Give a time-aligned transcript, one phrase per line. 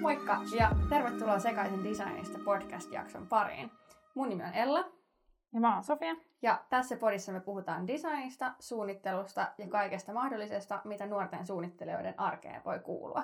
[0.00, 3.70] Moikka ja tervetuloa Sekaisin designista podcast-jakson pariin.
[4.14, 4.99] Mun nimi on Ella
[5.52, 6.16] Ja mä oon Sofia.
[6.42, 12.78] ja tässä podissa me puhutaan designista, suunnittelusta ja kaikesta mahdollisesta, mitä nuorten suunnittelijoiden arkeen voi
[12.78, 13.22] kuulua.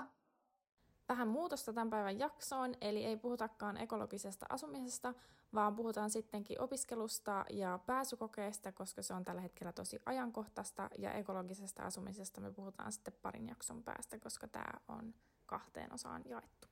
[1.09, 5.15] Vähän muutosta tämän päivän jaksoon, eli ei puhutakaan ekologisesta asumisesta,
[5.55, 11.83] vaan puhutaan sittenkin opiskelusta ja pääsykokeesta, koska se on tällä hetkellä tosi ajankohtaista, ja ekologisesta
[11.83, 15.15] asumisesta me puhutaan sitten parin jakson päästä, koska tämä on
[15.47, 16.69] kahteen osaan jaettu.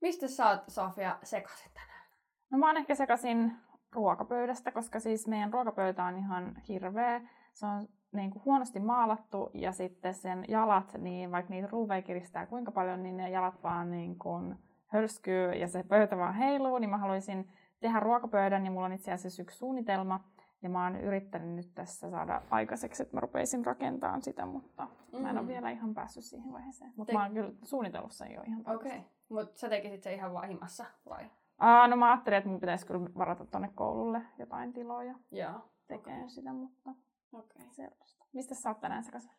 [0.00, 2.04] Mistä sä oot, Sofia, sekaisin tänään?
[2.50, 3.56] No mä oon ehkä sekasin
[3.92, 7.20] ruokapöydästä, koska siis meidän ruokapöytä on ihan hirveä.
[7.52, 12.46] Se on niin kuin huonosti maalattu ja sitten sen jalat, niin vaikka niitä ruuveja kiristää
[12.46, 16.90] kuinka paljon, niin ne jalat vaan niin kuin hölskyy ja se pöytä vaan heiluu, niin
[16.90, 17.48] mä haluaisin
[17.80, 20.24] tehdä ruokapöydän ja mulla on itse asiassa yksi suunnitelma.
[20.62, 25.22] Ja mä oon yrittänyt nyt tässä saada aikaiseksi, että mä rupeisin rakentamaan sitä, mutta mm.
[25.22, 25.48] mä en ole Mm.
[25.48, 26.92] vielä ihan päässyt siihen vaiheeseen.
[26.96, 29.00] Mutta Te- mä oon kyllä suunnitellut sen jo ihan Okei, okay.
[29.28, 31.30] mutta sä tekisit se ihan vahimassa vai?
[31.60, 35.60] Aa, no mä ajattelin, että mun pitäisi kyllä varata tonne koululle jotain tiloja Joo.
[35.86, 36.28] tekee okay.
[36.28, 36.90] sitä, mutta
[37.32, 37.66] Okei.
[37.70, 38.24] sellaista.
[38.32, 39.30] Mistä sä oot tänään sekaisin?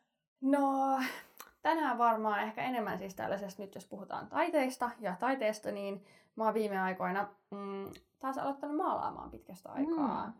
[0.42, 1.00] No,
[1.62, 6.06] tänään varmaan ehkä enemmän siis tällaisesta, nyt jos puhutaan taiteista ja taiteesta, niin
[6.36, 10.28] mä oon viime aikoina mm, taas aloittanut maalaamaan pitkästä aikaa.
[10.28, 10.34] Mm.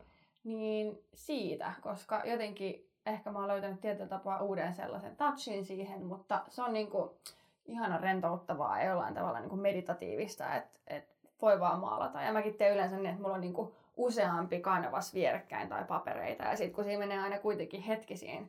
[0.44, 6.44] Niin siitä, koska jotenkin ehkä mä oon löytänyt tietyllä tapaa uuden sellaisen touchin siihen, mutta
[6.50, 7.18] se on niinku
[7.66, 12.22] ihana rentouttavaa ja jollain tavalla niinku meditatiivista, että et voi vaan maalata.
[12.22, 16.44] Ja mäkin teen yleensä niin, että mulla on niinku useampi kanvas vierekkäin tai papereita.
[16.44, 18.46] Ja sitten kun siinä menee aina kuitenkin hetki siinä,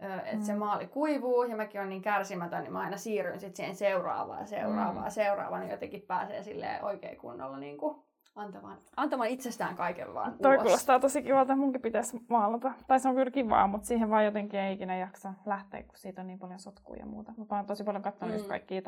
[0.00, 0.42] että mm.
[0.42, 4.46] se maali kuivuu ja mäkin on niin kärsimätön, niin mä aina siirryn sitten siihen seuraavaan,
[4.46, 5.10] seuraavaan, Mm.
[5.10, 7.96] seuraavaan, niin jotenkin pääsee silleen oikein kunnolla niin kuin
[8.34, 10.62] antamaan, antamaan itsestään kaiken vaan Toi ulos.
[10.62, 12.72] kuulostaa tosi kivalta, munkin pitäisi maalata.
[12.86, 16.20] Tai se on kyllä kivaa, mutta siihen vaan jotenkin ei ikinä jaksa lähteä, kun siitä
[16.20, 17.32] on niin paljon sotkua ja muuta.
[17.36, 18.48] Mutta mä oon tosi paljon katsonut Mm.
[18.48, 18.82] kaikkia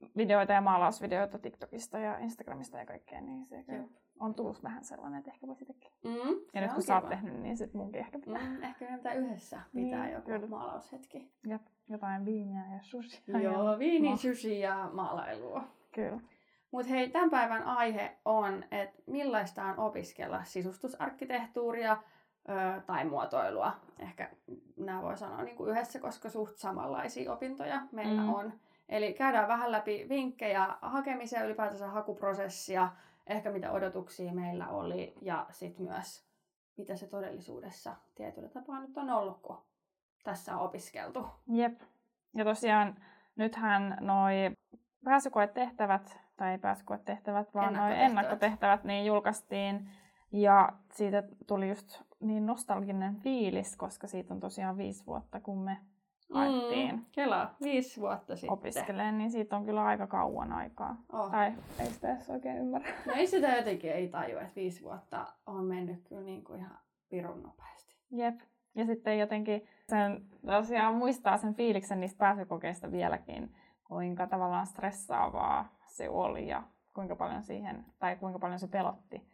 [0.00, 3.84] taidevideoita ja maalausvideoita TikTokista ja Instagramista ja kaikkea, niin se kyllä
[4.20, 5.90] on tullut vähän sellainen, että ehkä voisi tehdä.
[6.04, 8.40] Mm, Ja nyt kun sä oot tehnyt, niin sit munkin ehkä pitää.
[8.42, 10.46] Mm, ehkä meidän pitää yhdessä pitää Niin, joku kyllä.
[10.46, 11.30] maalaushetki.
[11.46, 13.38] Jep, jotain viiniä ja sushia.
[13.40, 13.78] Joo, ja...
[13.78, 15.64] viini, ma- sushi ja maalailua.
[15.94, 16.20] Kyllä.
[16.70, 21.96] Mutta hei, tämän päivän aihe on, että millaista on opiskella sisustusarkkitehtuuria
[22.48, 23.72] ö, tai muotoilua.
[23.98, 24.30] Ehkä
[24.76, 28.34] nämä voi sanoa niin kuin yhdessä, koska suht samanlaisia opintoja meillä Mm.
[28.34, 28.52] on.
[28.88, 32.88] Eli käydään vähän läpi vinkkejä hakemiseen, ylipäätänsä hakuprosessia,
[33.26, 36.26] ehkä mitä odotuksia meillä oli ja sitten myös
[36.76, 39.62] mitä se todellisuudessa tietyllä tapaa nyt on ollut, kun
[40.24, 41.26] tässä on opiskeltu.
[41.48, 41.80] Jep.
[42.34, 42.96] Ja tosiaan
[43.36, 44.34] nythän noi
[45.04, 48.10] pääsykoetehtävät, tai ei pääsykoetehtävät, vaan noi Ennakkotehtävät.
[48.10, 49.90] ennakkotehtävät, niin julkaistiin.
[50.32, 55.76] Ja siitä tuli just niin nostalginen fiilis, koska siitä on tosiaan viisi vuotta, kun me
[56.34, 58.52] haettiin Mm, Kela, viisi vuotta sitten.
[58.52, 60.96] opiskeleen, niin siitä on kyllä aika kauan aikaa.
[61.12, 61.30] Oh.
[61.30, 62.88] Tai ei sitä edes oikein ymmärrä.
[63.06, 66.78] No ei sitä jotenkin ei tajua, että viisi vuotta on mennyt kyllä niin kuin ihan
[67.08, 67.96] pirun nopeasti.
[68.10, 68.40] Jep.
[68.74, 73.54] Ja sitten jotenkin sen tosiaan muistaa sen fiiliksen niistä pääsykokeista vieläkin,
[73.84, 76.62] kuinka tavallaan stressaavaa se oli ja
[76.94, 79.28] kuinka paljon siihen, tai kuinka paljon se pelotti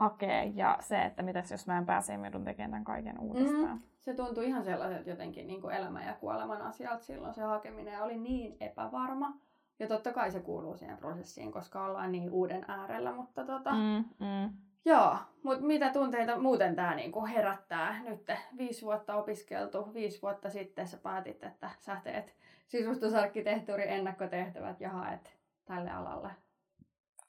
[0.00, 3.76] hakea ja se, että mitäs jos mä en pääse mä joudun tekemään tämän kaiken uudestaan.
[3.76, 3.82] Mm.
[3.98, 8.16] Se tuntui ihan sellaiselta jotenkin niin kuin elämän ja kuoleman asialta silloin se hakeminen oli
[8.16, 9.38] niin epävarma.
[9.78, 13.72] Ja totta kai se kuuluu siihen prosessiin, koska ollaan niin uuden äärellä, mutta tota.
[13.72, 14.50] Mm, mm.
[14.84, 18.32] joo, mutta mitä tunteita muuten tämä niinku herättää nyt?
[18.58, 22.34] Viisi vuotta opiskeltu, viisi vuotta sitten sä päätit, että sä teet
[22.68, 26.30] sisustusarkkitehtuurin ennakkotehtävät ja haet tälle alalle.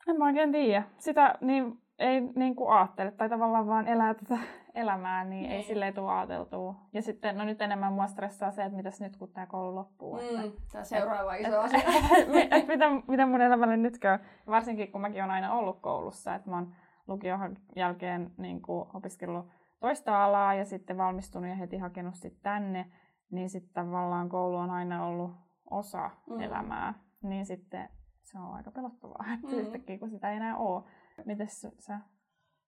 [0.08, 0.84] En mä oikein tiedä.
[0.98, 4.38] Sitä niin, ei niin kuin ajattele, tai tavallaan vaan elää tätä
[4.76, 5.52] elämää, niin, Niin.
[5.52, 6.76] ei silleen tule ajateltua.
[6.94, 10.18] Ja sitten no nyt enemmän mua stressaa se, että mitäs nyt kun tämä koulu loppuu.
[10.18, 11.80] että- Mm, tämä seuraava iso Et- asia.
[12.34, 14.20] Mi- et mitä, mitä mun elämälle nyt käy.
[14.48, 16.74] Varsinkin kun mäkin olen aina ollut koulussa, että mä oon
[17.08, 19.46] lukion jälkeen niin kuin opiskellut
[19.80, 22.86] toista alaa ja sitten valmistunut ja heti hakenut sit tänne,
[23.32, 25.32] niin sitten tavallaan koulu on aina ollut
[25.70, 26.34] osa Mm.
[26.36, 26.42] mm.
[26.42, 26.94] elämää.
[27.24, 27.90] Niin sitten
[28.22, 29.54] se on aika pelottavaa, että Mm.
[29.54, 29.60] mm.
[29.60, 30.84] yhtäkkiä kun sitä ei enää ole.
[31.26, 32.00] Mites sä?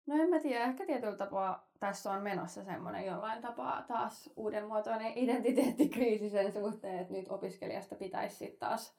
[0.06, 5.12] No en mä tiedä, ehkä tietyllä tapaa tässä on menossa semmoinen jollain tapaa taas uudenmuotoinen
[5.16, 8.98] identiteettikriisi sen suhteen, että nyt opiskelijasta pitäisi sitten taas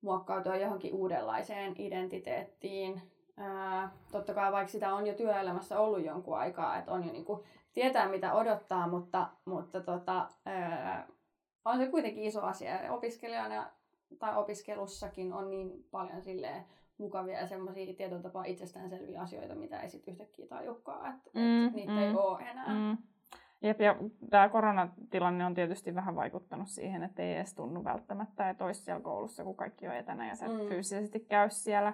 [0.00, 3.02] muokkautua johonkin uudenlaiseen identiteettiin.
[3.36, 7.44] Ää, totta kai vaikka sitä on jo työelämässä ollut jonkun aikaa, että on jo niinku,
[7.72, 11.08] tietää mitä odottaa, mutta, mutta tota, ää,
[11.64, 12.82] on se kuitenkin iso asia.
[12.82, 13.70] Ja opiskelijana
[14.18, 16.64] tai opiskelussakin on niin paljon silleen
[16.98, 21.72] mukavia ja semmoisia tietyllä tapaa itsestäänselviä asioita, mitä ei sitten yhtäkkiä tajukaan, että mm, et
[21.74, 22.74] niitä mm, ei ole enää.
[22.74, 22.96] Mm.
[23.62, 23.96] Jep, ja
[24.30, 29.02] tämä koronatilanne on tietysti vähän vaikuttanut siihen, että ei edes tunnu välttämättä, että olisi siellä
[29.02, 30.68] koulussa, kun kaikki on etänä ja sä mm.
[30.68, 31.92] fyysisesti käy siellä.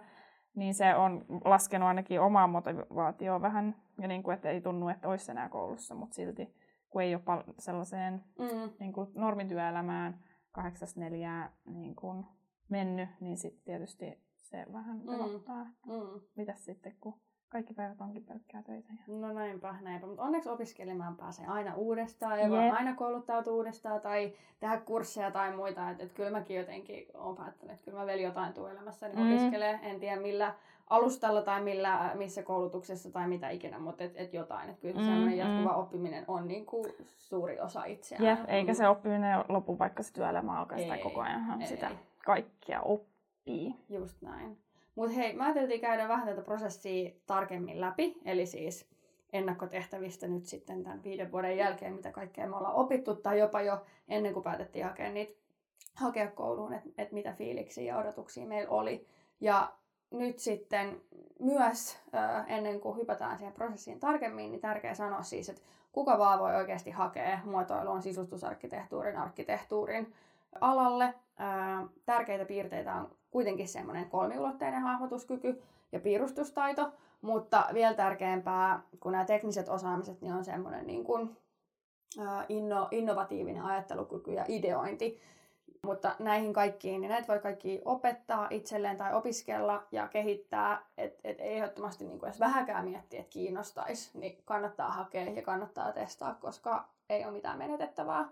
[0.55, 5.09] Niin se on laskenut ainakin omaa motivaatioa vähän, ja niin kuin, että ei tunnu, että
[5.09, 6.55] olisi enää koulussa, mutta silti
[6.91, 8.71] kun ei ole pal- sellaiseen mm.
[8.81, 10.19] niin kuin normityöelämään
[10.53, 12.27] kahdeksasta neljää niin kuin
[12.69, 15.93] mennyt, niin sitten tietysti se vähän pelottaa, mm.
[15.93, 16.21] mm.
[16.37, 17.15] mitäs sitten, kun
[17.49, 18.93] kaikki päivät onkin pelkkää töitä.
[19.07, 20.07] No näinpä, näinpä.
[20.07, 25.57] Mutta onneksi opiskelemaan pääsee aina uudestaan ja voi aina kouluttautua uudestaan tai tehdä kursseja tai
[25.57, 25.91] muita.
[25.91, 29.33] Että et kyllä mäkin jotenkin olen päättänyt, että kyllä mä vielä jotain tuu elämässäni mm.
[29.33, 29.81] opiskelee.
[29.83, 30.55] En tiedä millä
[30.91, 34.71] alustalla tai millä, missä koulutuksessa tai mitä ikinä, mutta et, et jotain.
[34.71, 35.79] Että kyllä mm, semmoinen jatkuva mm.
[35.79, 38.25] oppiminen on niin kuin suuri osa itseään.
[38.25, 41.91] Jep, eikä se oppiminen lopu, vaikka se työelämä alkaisi tai koko ajan sitä
[42.25, 42.83] kaikkia
[43.51, 43.75] oppii.
[43.89, 44.59] Just näin.
[44.95, 48.89] Mutta hei, mä ajateltiin käydä vähän tätä prosessia tarkemmin läpi, eli siis
[49.33, 53.85] ennakkotehtävistä nyt sitten tämän viiden vuoden jälkeen, mitä kaikkea me ollaan opittu, tai jopa jo
[54.09, 55.41] ennen kuin päätettiin hakea niitä
[55.95, 59.07] hakea kouluun, että et mitä fiiliksiä ja odotuksia meillä oli.
[59.41, 59.73] Ja
[60.11, 61.01] nyt sitten
[61.41, 65.63] myös äh, ennen kuin hypätään siihen prosessiin tarkemmin, niin tärkeää sanoa siis, että
[65.93, 70.13] kuka vaan voi oikeasti hakea muotoilun sisustusarkkitehtuurin, arkkitehtuurin
[70.61, 71.05] alalle.
[71.05, 75.63] Äh, tärkeitä piirteitä on kuitenkin semmoinen kolmiulotteinen hahmotuskyky
[75.93, 76.93] ja piirustustaito,
[77.23, 81.37] mutta vielä tärkeämpää kuin nämä tekniset osaamiset, niin on semmoinen niin kuin,
[82.49, 85.21] inno, innovatiivinen ajattelukyky ja ideointi.
[85.83, 91.41] Mutta näihin kaikkiin, niin näitä voi kaikki opettaa itselleen tai opiskella ja kehittää, että et
[91.41, 96.89] ehdottomasti niin kuin edes vähäkään miettiä, että kiinnostaisi, niin kannattaa hakea ja kannattaa testaa, koska
[97.11, 98.29] ei ole mitään menetettävää.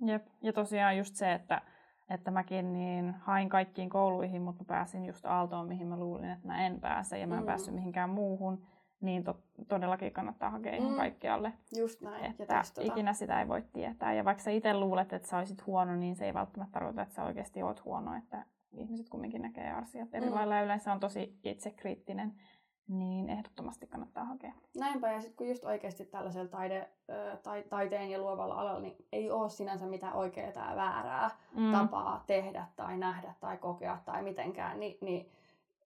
[0.00, 1.62] Jep, ja tosiaan just se, että
[2.10, 6.66] että mäkin niin hain kaikkiin kouluihin, mutta pääsin just Aaltoon, mihin mä luulin, että mä
[6.66, 7.46] en pääse ja mä en mm.
[7.46, 8.66] päässyt mihinkään muuhun,
[9.00, 10.96] niin to, todellakin kannattaa hakea ihan mm.
[10.96, 11.52] kaikkialle.
[11.76, 12.24] Just näin.
[12.24, 14.14] Että ja ikinä sitä ei voi tietää.
[14.14, 17.14] Ja vaikka sä itse luulet, että sä olisit huono, niin se ei välttämättä tarkoita, että
[17.14, 18.14] sä oikeasti oot huono.
[18.14, 20.34] Että ihmiset kumminkin näkee asiat eri mm.
[20.34, 22.32] lailla ja yleensä on tosi itsekriittinen
[22.88, 24.52] niin ehdottomasti kannattaa hakea.
[24.76, 26.88] Näinpä, ja sitten kun just oikeasti tällaisella taide,
[27.42, 31.72] tai, taiteen ja luovalla alalla, niin ei ole sinänsä mitään oikeaa tai väärää mm.
[31.72, 35.30] tapaa tehdä tai nähdä tai kokea tai mitenkään, niin, niin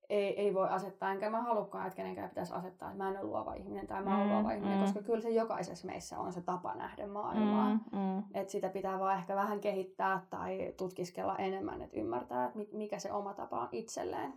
[0.09, 3.23] ei, ei voi asettaa, enkä mä halukkaan, että kenenkään pitäisi asettaa, että mä en ole
[3.23, 4.83] luova ihminen tai mä olen mm, luova ihminen, mm.
[4.83, 7.69] koska kyllä se jokaisessa meissä on se tapa nähdä maailmaa.
[7.69, 8.23] Mm, mm.
[8.33, 13.11] Että sitä pitää vaan ehkä vähän kehittää tai tutkiskella enemmän, että ymmärtää, että mikä se
[13.11, 14.33] oma tapa on itselleen.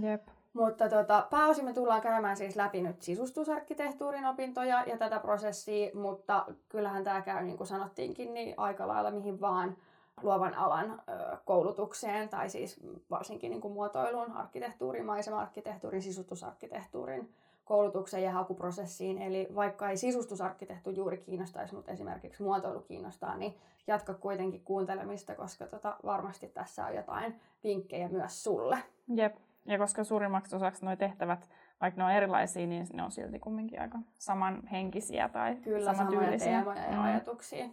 [0.00, 0.28] Jep.
[0.52, 6.46] Mutta tota, pääosin me tullaan käymään siis läpi nyt sisustusarkkitehtuurin opintoja ja tätä prosessia, mutta
[6.68, 9.76] kyllähän tämä käy, niin kuin sanottiinkin, niin aika lailla mihin vaan
[10.22, 11.02] luovan alan
[11.44, 12.80] koulutukseen, tai siis
[13.10, 19.22] varsinkin niin kuin muotoiluun, arkkitehtuurin, maisema-arkkitehtuurin, sisustusarkkitehtuurin koulutukseen ja hakuprosessiin.
[19.22, 23.54] Eli vaikka ei sisustusarkkitehtuuri juuri kiinnostaisi, mutta esimerkiksi muotoilu kiinnostaa, niin
[23.86, 28.78] jatka kuitenkin kuuntelemista, koska tota, varmasti tässä on jotain vinkkejä myös sulle.
[29.14, 29.36] Jep.
[29.64, 31.48] Ja koska suurimmaksi osaksi nuo tehtävät,
[31.80, 36.52] vaikka ne on erilaisia, niin ne on silti kumminkin aika samanhenkisiä tai Kyllä, samantyylisiä.
[36.52, 37.68] teemoja ja ajatuksia.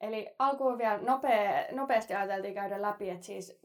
[0.00, 3.60] Eli alkuun vielä nopea, nopeasti ajateltiin käydä läpi, että siis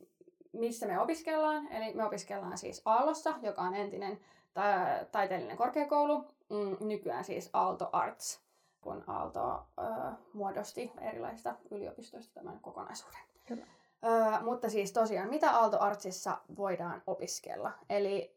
[0.54, 1.68] missä me opiskellaan.
[1.72, 4.20] Eli me opiskellaan siis Aallossa, joka on entinen
[4.54, 8.42] ta- taiteellinen korkeakoulu, mm, nykyään siis Aalto Arts,
[8.82, 13.20] kun Aalto äh, muodosti erilaisista yliopistoista tämän kokonaisuuden.
[13.48, 13.66] Kyllä.
[14.06, 17.72] Öö, mutta siis tosiaan, mitä Aalto Artsissa voidaan opiskella?
[17.90, 18.36] Eli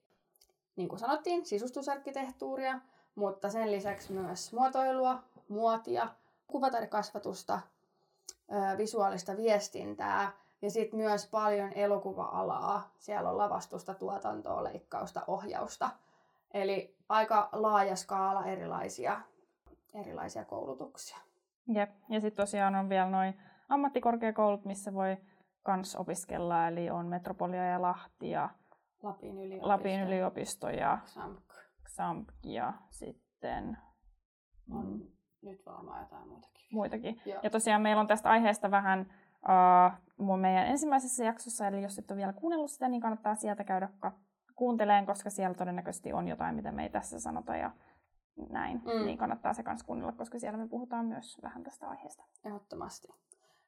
[0.77, 2.81] niin kuin sanottiin, sisustusarkkitehtuuria,
[3.15, 6.09] mutta sen lisäksi myös muotoilua, muotia,
[6.47, 7.61] kuvataidekasvatusta,
[8.53, 10.33] öö, visuaalista viestintää
[10.63, 12.91] ja sitten myös paljon elokuva-alaa.
[12.99, 15.91] Siellä on lavastusta, tuotantoa, leikkausta, ohjausta.
[16.55, 19.21] Eli aika laaja skaala erilaisia,
[19.95, 21.19] erilaisia koulutuksia.
[21.69, 21.91] Jep.
[22.09, 25.17] Ja sitten tosiaan on vielä noin ammattikorkeakoulut, missä voi
[25.67, 28.49] kans opiskella, eli on Metropolia ja Lahti ja
[29.03, 31.53] Lapin yliopisto, Lapin yliopisto ja XAMK.
[31.85, 33.79] XAMK ja sitten
[34.71, 35.07] on mm,
[35.43, 36.67] nyt varmaan jotain muitakin.
[36.73, 37.21] Muitakin.
[37.27, 37.41] Joo.
[37.43, 39.07] Ja tosiaan meillä on tästä aiheesta vähän
[40.21, 43.89] uh, meidän ensimmäisessä jaksossa, eli jos et ole vielä kuunnellut sitä, niin kannattaa sieltä käydä
[44.55, 47.71] kuunteleen, koska siellä todennäköisesti on jotain, mitä me ei tässä sanota ja
[48.51, 48.83] näin.
[48.85, 49.07] Mm.
[49.07, 52.25] Niin kannattaa se kanssa kuunnella, koska siellä me puhutaan myös vähän tästä aiheesta.
[52.45, 53.09] Ehdottomasti.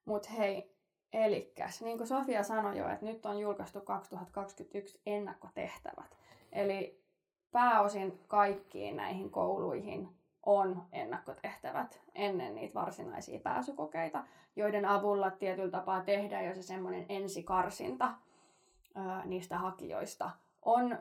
[0.04, 0.77] Mutta hei,
[1.12, 6.18] Elikkäs, niin kuin Sofia sanoi jo, että nyt on julkaistu 2021 ennakkotehtävät.
[6.52, 7.02] Eli
[7.52, 10.08] pääosin kaikkiin näihin kouluihin
[10.46, 14.24] on ennakkotehtävät ennen niitä varsinaisia pääsykokeita,
[14.56, 18.14] joiden avulla tietyllä tapaa tehdään jo se semmoinen ensikarsinta
[19.24, 20.30] niistä hakijoista.
[20.62, 20.98] On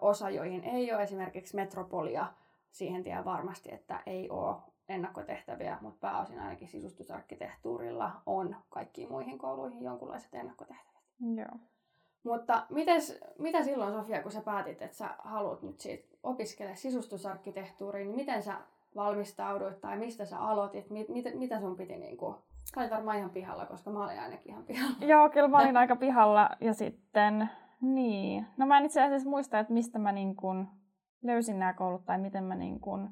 [0.00, 2.26] osa, joihin ei ole esimerkiksi metropolia,
[2.70, 4.56] siihen tiedän varmasti, että ei ole
[4.92, 11.02] ennakkotehtäviä, mutta pääosin ainakin sisustusarkkitehtuurilla on kaikkiin muihin kouluihin jonkunlaiset ennakkotehtävät.
[11.36, 11.58] Joo.
[12.24, 18.06] Mutta mites, mitä silloin Sofia, kun sä päätit, että sä haluat nyt siitä opiskella sisustusarkkitehtuuriin,
[18.06, 18.54] niin miten sä
[18.96, 23.30] valmistauduit tai mistä sä aloitit, mit, mit, mitä sun piti niinku, sä olit varmaan ihan
[23.30, 24.96] pihalla, koska mä olin ainakin ihan pihalla.
[25.12, 28.46] Joo, kyllä mä olin aika pihalla ja sitten, niin.
[28.56, 30.68] No mä en itse asiassa muista, että mistä mä niin kun
[31.22, 33.10] löysin nämä koulut tai miten mä niin kun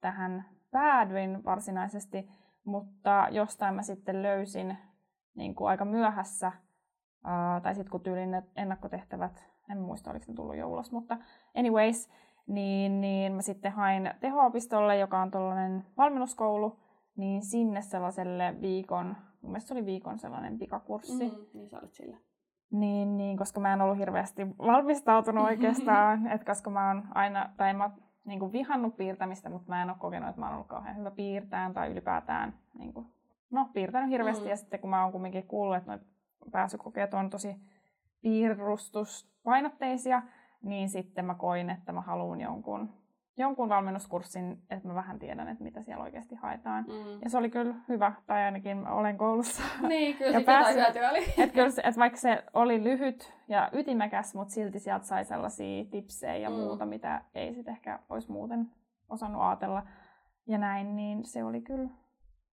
[0.00, 2.28] tähän päädyin varsinaisesti,
[2.64, 4.76] mutta jostain mä sitten löysin
[5.34, 6.52] niin kuin aika myöhässä,
[7.24, 11.18] ää, tai sitten kun tyylin ne ennakkotehtävät, en muista oliko ne tullut jo ulos, mutta
[11.58, 12.10] anyways,
[12.46, 16.80] niin, niin mä sitten hain teho-opistolle, joka on tuollainen valmennuskoulu,
[17.16, 21.30] niin sinne sellaiselle viikon, mun mielestä se oli viikon sellainen pikakurssi.
[21.30, 22.16] Mm, niin sä olit sillä.
[22.70, 27.74] Niin, niin, koska mä en ollut hirveästi valmistautunut oikeastaan, että koska mä oon aina, tai
[27.74, 27.90] mä
[28.24, 31.10] niin kuin vihannut piirtämistä, mutta mä en ole kokenut, että mä oon ollut kauhean hyvä
[31.10, 33.06] piirtämään tai ylipäätään niin kuin,
[33.50, 34.44] no, piirtänyt hirveästi.
[34.44, 34.50] Mm.
[34.50, 35.98] Ja sitten kun mä oon kumminkin kuullut, että
[36.52, 37.56] pääsykokeet on tosi
[38.22, 40.22] piirustuspainotteisia,
[40.62, 43.01] niin sitten mä koin, että mä haluan jonkun,
[43.36, 46.84] jonkun valmennuskurssin, että mä vähän tiedän, että mitä siellä oikeasti haetaan.
[46.84, 47.20] Mm.
[47.24, 49.62] Ja se oli kyllä hyvä, tai ainakin olen koulussa.
[49.88, 51.24] Niin, kyllä Ja sit jotain pääsi- hyötyä oli.
[51.44, 55.84] Et kyllä, se- et vaikka se oli lyhyt ja ytimekäs, mutta silti sieltä sai sellaisia
[55.84, 56.56] tipsejä ja Mm.
[56.56, 58.70] muuta, mitä ei sit ehkä olisi muuten
[59.08, 59.82] osannut ajatella.
[60.46, 61.88] Ja näin, niin se oli kyllä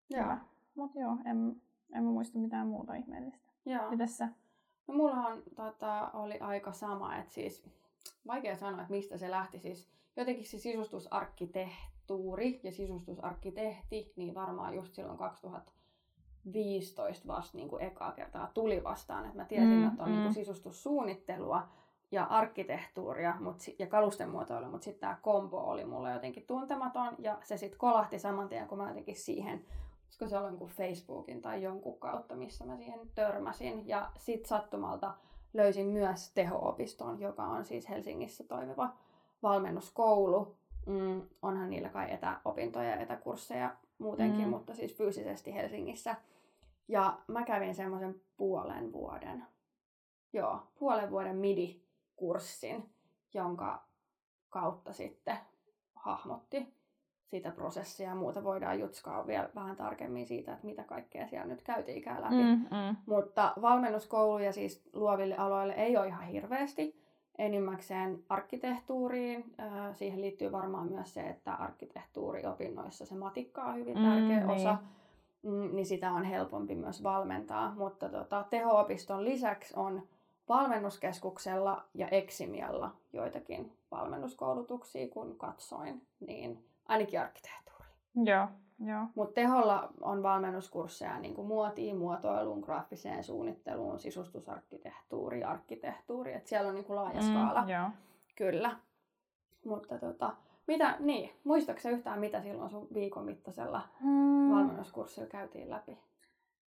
[0.09, 0.24] Joo.
[0.24, 0.38] hyvä.
[0.75, 1.55] Mutta joo, en,
[1.93, 3.50] en mä muista mitään muuta ihmeellistä.
[3.65, 3.89] Joo.
[3.89, 4.27] Mites sä?
[4.88, 7.69] No mullahan tota, oli aika sama, että siis
[8.27, 9.59] vaikea sanoa, että mistä se lähti.
[9.59, 9.89] Siis
[10.21, 18.51] jotenkin se sisustusarkkitehtuuri ja sisustusarkkitehti, niin varmaan just silloin 2015 vasta niin kuin ekaa kertaa
[18.53, 19.25] tuli vastaan.
[19.25, 20.15] Että mä tiesin, Mm, että on mm.
[20.15, 21.67] niin kuin sisustussuunnittelua
[22.11, 27.57] ja arkkitehtuuria mut, ja kalustemuotoilu, mutta sitten tämä kombo oli mulle jotenkin tuntematon ja se
[27.57, 29.65] sitten kolahti saman tien, kun mä jotenkin siihen
[30.09, 33.88] olisiko se ollut jonkun Facebookin tai jonkun kautta, missä mä siihen törmäsin.
[33.88, 35.13] Ja sit sattumalta
[35.53, 38.93] löysin myös teho-opiston, joka on siis Helsingissä toimiva
[39.43, 40.58] valmennuskoulu.
[40.86, 44.50] Mm, onhan niillä kai etäopintoja ja etäkursseja muutenkin, Mm.
[44.50, 46.15] mutta siis fyysisesti Helsingissä.
[46.88, 49.46] Ja mä kävin semmoisen puolen vuoden,
[50.34, 52.89] joo, puolen vuoden MIDI-kurssin,
[53.34, 53.84] jonka
[54.50, 55.38] kautta sitten
[55.96, 56.74] hahmotti
[57.25, 58.43] sitä prosessia ja muuta.
[58.43, 62.36] Voidaan jutskaa vielä vähän tarkemmin siitä, että mitä kaikkea siellä nyt käytiinkään läpi.
[62.36, 62.96] Mm, mm.
[63.05, 67.00] Mutta valmennuskouluja siis luoville aloille ei ole ihan hirveästi.
[67.39, 69.53] Enimmäkseen arkkitehtuuriin.
[69.60, 74.50] Äh, Siihen liittyy varmaan myös se, että arkkitehtuuriopinnoissa se matikka on hyvin Mm, tärkeä niin.
[74.50, 74.77] osa.
[75.43, 77.74] Mm, niin sitä on helpompi myös valmentaa.
[77.77, 80.01] Mutta tota, teho-opiston lisäksi on
[80.50, 87.86] valmennuskeskuksella ja Eksimialla joitakin valmennuskoulutuksia, kun katsoin, niin ainakin arkkitehtuuri.
[88.15, 88.48] Joo.
[89.15, 96.33] Mutta teholla on valmennuskursseja niin kuin muotiin, muotoiluun, graafiseen suunnitteluun, sisustusarkkitehtuuri, arkkitehtuuri.
[96.33, 97.89] Et siellä on niin kuin laaja skaala, Mm, joo.
[98.36, 98.71] kyllä.
[99.65, 100.33] Mutta tota,
[100.67, 104.51] mitä, niin, muistatko yhtään mitä silloin sun viikon mittaisella Mm.
[104.55, 105.98] valmennuskurssilla käytiin läpi?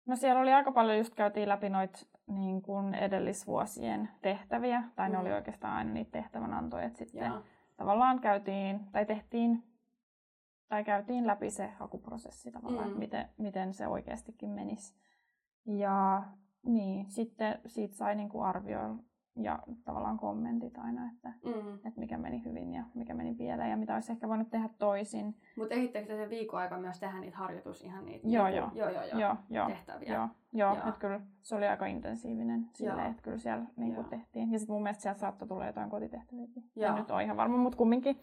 [0.07, 5.17] No siellä oli aika paljon, just käytiin läpi noita niin kuin edellisvuosien tehtäviä, tai ne
[5.17, 5.21] Mm.
[5.21, 7.41] oli oikeastaan aina niitä tehtävänantoja, että sitten Joo.
[7.77, 9.63] tavallaan käytiin, tai tehtiin,
[10.73, 12.99] tai käytiin läpi se hakuprosessi tavallaan, Mm.
[12.99, 14.95] miten, miten se oikeastikin menisi.
[15.67, 16.23] Ja
[16.67, 18.95] niin, sitten siitä sai niin kuin arvioida
[19.37, 21.75] ja tavallaan kommentit aina, että, Mm.
[21.75, 25.37] että mikä meni hyvin ja mikä meni pieleen ja mitä olisi ehkä voinut tehdä toisin.
[25.57, 28.89] Mutta ehdittekö te sen viikon aika myös tehdä niitä harjoitus, ihan niitä Joo, niinku- joo.
[28.91, 29.21] joo, joo, joo.
[29.21, 29.67] Joo, joo.
[29.69, 30.15] tehtäviä?
[30.15, 30.89] Joo, joo, Joo.
[30.89, 34.03] että kyllä se oli aika intensiivinen silleen, että kyllä siellä niin Joo.
[34.03, 34.53] tehtiin.
[34.53, 36.71] Ja sitten mun mielestä sieltä saattoi tulla jotain kotitehtäviäkin.
[36.77, 36.91] Joo.
[36.91, 38.17] En nyt ole ihan varma, mutta kumminkin.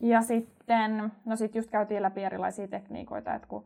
[0.00, 3.64] Ja sitten, no sit just käytiin läpi erilaisia tekniikoita, että kun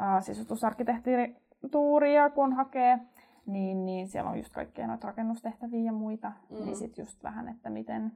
[0.00, 2.98] äh, sisustusarkkitehtuuria kun hakee,
[3.46, 6.32] niin, niin siellä on just kaikkea noita rakennustehtäviä ja muita.
[6.50, 6.64] Mm.
[6.64, 8.12] Niin sitten just vähän, että miten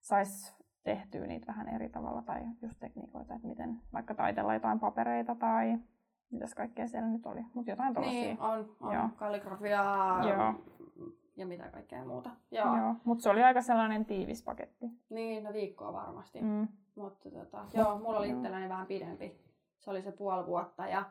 [0.00, 5.34] sais tehtyä niitä vähän eri tavalla tai just tekniikoita, että miten vaikka taitella jotain papereita
[5.34, 5.78] tai
[6.30, 8.22] mitäs kaikkea siellä nyt oli, mutta jotain tällaisia.
[8.22, 9.08] Niin, on, on Joo.
[9.16, 10.54] kalligrafiaa Joo.
[11.38, 12.30] Ja mitä kaikkea muuta.
[12.50, 12.76] Joo.
[12.76, 14.86] Joo, mutta se oli aika sellainen tiivis paketti.
[15.10, 16.40] Niin, no viikkoa varmasti.
[16.40, 16.68] Mm.
[16.94, 19.40] Mutta tota, joo, mulla oli itselläni vähän pidempi.
[19.78, 21.04] Se oli se puoli vuotta ja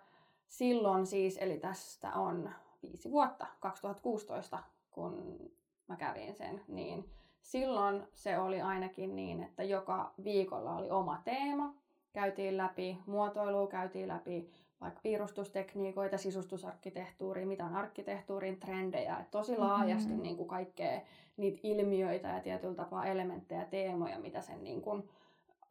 [0.48, 2.50] silloin siis, eli tästä on
[2.82, 4.60] viisi vuotta, 2016,
[4.92, 5.40] kun
[5.88, 7.10] mä kävin sen, niin
[7.42, 11.74] silloin se oli ainakin niin, että joka viikolla oli oma teema
[12.14, 20.10] käytiin läpi, muotoilua käytiin läpi, vaikka piirustustekniikoita, sisustusarkkitehtuuria, mitä on arkkitehtuurin trendejä, että tosi laajasti
[20.10, 20.24] mm-hmm.
[20.24, 21.02] niin kuin kaikkea
[21.38, 25.10] niitä ilmiöitä ja tietyllä tapaa elementtejä, teemoja, mitä sen niin kuin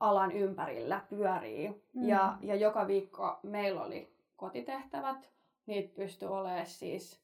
[0.00, 1.68] alan ympärillä pyörii.
[1.68, 2.08] Mm-hmm.
[2.08, 5.30] Ja, ja joka viikko meillä oli kotitehtävät,
[5.66, 7.20] niitä pystyi olemaan siis,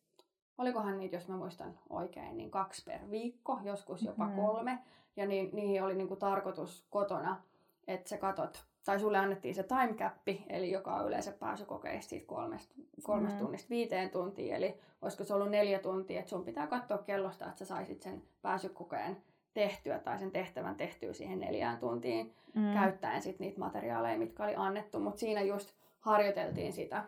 [0.58, 4.42] olikohan niitä, jos mä muistan oikein, niin kaksi per viikko, joskus jopa mm-hmm.
[4.42, 4.78] kolme.
[5.16, 7.42] Ja niin, niihin oli niin kuin tarkoitus kotona,
[7.86, 10.14] että sä katot tai sulle annettiin se time cap,
[10.48, 13.44] eli joka on yleensä pääsykokeista siitä kolmesta, kolmesta mm.
[13.44, 17.58] tunnista viiteen tuntiin, eli olisiko se ollut neljä tuntia, että sun pitää katsoa kellosta, että
[17.58, 19.16] sä saisit sen pääsykokeen
[19.54, 22.72] tehtyä tai sen tehtävän tehtyä siihen neljään tuntiin mm.
[22.74, 27.04] käyttäen sit niitä materiaaleja, mitkä oli annettu, mutta siinä just harjoiteltiin sitä,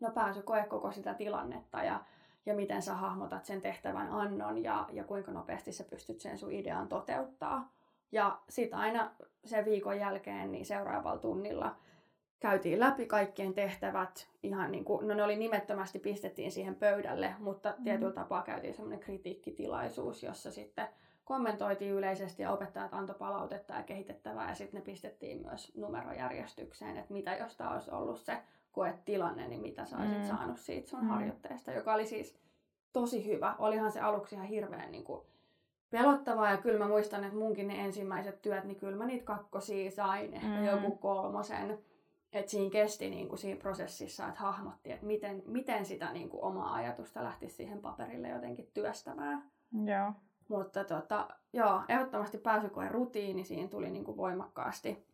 [0.00, 2.04] no pääsykoe koko sitä tilannetta ja,
[2.46, 6.52] ja miten sä hahmotat sen tehtävän annon ja, ja kuinka nopeasti sä pystyt sen sun
[6.52, 7.72] idean toteuttaa.
[8.12, 9.10] Ja sitten aina
[9.44, 11.76] sen viikon jälkeen niin seuraavalla tunnilla
[12.40, 14.28] käytiin läpi kaikkien tehtävät.
[14.42, 17.84] Ihan niin kuin, no ne oli nimettömästi pistettiin siihen pöydälle, mutta mm.
[17.84, 20.88] tietyllä tapaa käytiin semmoinen kritiikkitilaisuus, jossa sitten
[21.24, 27.12] kommentoitiin yleisesti ja opettajat antoi palautetta ja kehitettävää ja sitten ne pistettiin myös numerojärjestykseen, että
[27.12, 30.24] mitä jos tämä olisi ollut se koetilanne, niin mitä sä olisit mm.
[30.24, 31.08] saanut siitä sun mm.
[31.08, 32.38] harjoitteesta, joka oli siis
[32.92, 33.54] tosi hyvä.
[33.58, 35.26] Olihan se aluksi ihan hirveän niin kuin,
[35.98, 39.90] pelottavaa ja kyllä mä muistan, että munkin ne ensimmäiset työt, niin kyllä mä niitä kakkosia
[39.90, 40.64] sain, ehkä mm.
[40.64, 41.78] joku kolmosen.
[42.32, 46.42] Että siinä kesti niin kuin siinä prosessissa, että hahmotti, että miten, miten sitä niin kuin
[46.42, 49.50] omaa ajatusta lähti siihen paperille jotenkin työstämään.
[49.84, 50.12] Joo.
[50.48, 55.06] Mutta tota, joo, ehdottomasti pääsykoen rutiini siinä tuli niin kuin voimakkaasti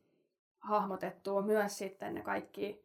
[0.59, 1.43] hahmotettua.
[1.43, 2.85] Myös sitten ne kaikki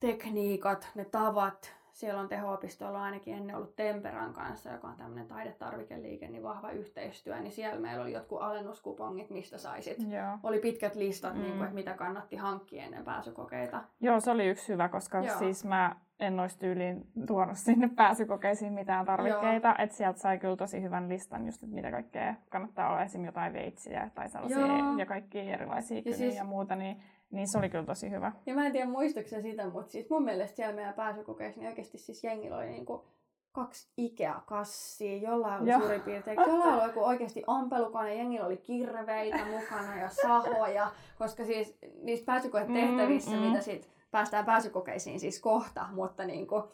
[0.00, 6.28] tekniikat, ne tavat, siellä on teho-opistolla ainakin ennen ollut Temperan kanssa, joka on tämmöinen taidetarvikeliike,
[6.28, 9.98] niin vahva yhteistyö, niin siellä meillä oli jotkut alennuskupongit, mistä saisit.
[9.98, 10.38] Joo.
[10.42, 11.40] Oli pitkät listat, mm.
[11.40, 13.84] niin kuin, että mitä kannatti hankkia ennen pääsykokeita.
[14.00, 15.38] Joo, se oli yksi hyvä, koska Joo.
[15.38, 19.74] siis mä en olisi tyyliin tuonut sinne pääsykokeisiin mitään tarvikkeita.
[19.78, 23.02] Että sieltä sai kyllä tosi hyvän listan just, että mitä kaikkea kannattaa olla.
[23.02, 24.98] Esimerkiksi jotain veitsiä tai sellaisia Joo.
[24.98, 26.36] ja kaikki erilaisia ja, siis...
[26.36, 26.76] ja muuta.
[26.76, 27.02] Niin
[27.34, 28.32] niin se oli kyllä tosi hyvä.
[28.46, 31.98] Ja mä en tiedä muistukseni sitä, mutta siis mun mielestä siellä meidän pääsykokeissa niin oikeasti
[31.98, 33.04] siis jengillä oli niinku
[33.52, 39.96] kaksi Ikea-kassia, jollain oli suurin piirtein, jollain oli joku oikeasti ampelukone, jengillä oli kirveitä mukana
[39.96, 43.42] ja sahoja, koska siis niissä pääsykoetehtävissä, mm, mm.
[43.42, 46.68] mitä sit päästään pääsykokeisiin siis kohta, mutta niinku,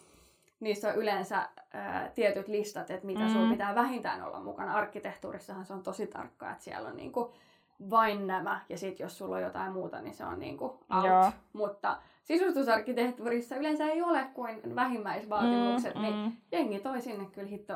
[0.61, 3.29] niissä on yleensä ää, tietyt listat, että mitä mm.
[3.29, 4.75] sulla pitää vähintään olla mukana.
[4.75, 7.33] Arkkitehtuurissahan se on tosi tarkkaa, että siellä on niinku,
[7.90, 11.05] vain nämä, ja sitten jos sulla on jotain muuta, niin se on niinku out.
[11.07, 11.33] Joo.
[11.53, 16.33] Mutta sisustusarkkitehtuurissa yleensä ei ole kuin vähimmäisvaatimukset, mm, niin mm.
[16.53, 17.75] jengi toi sinne kyllä hitto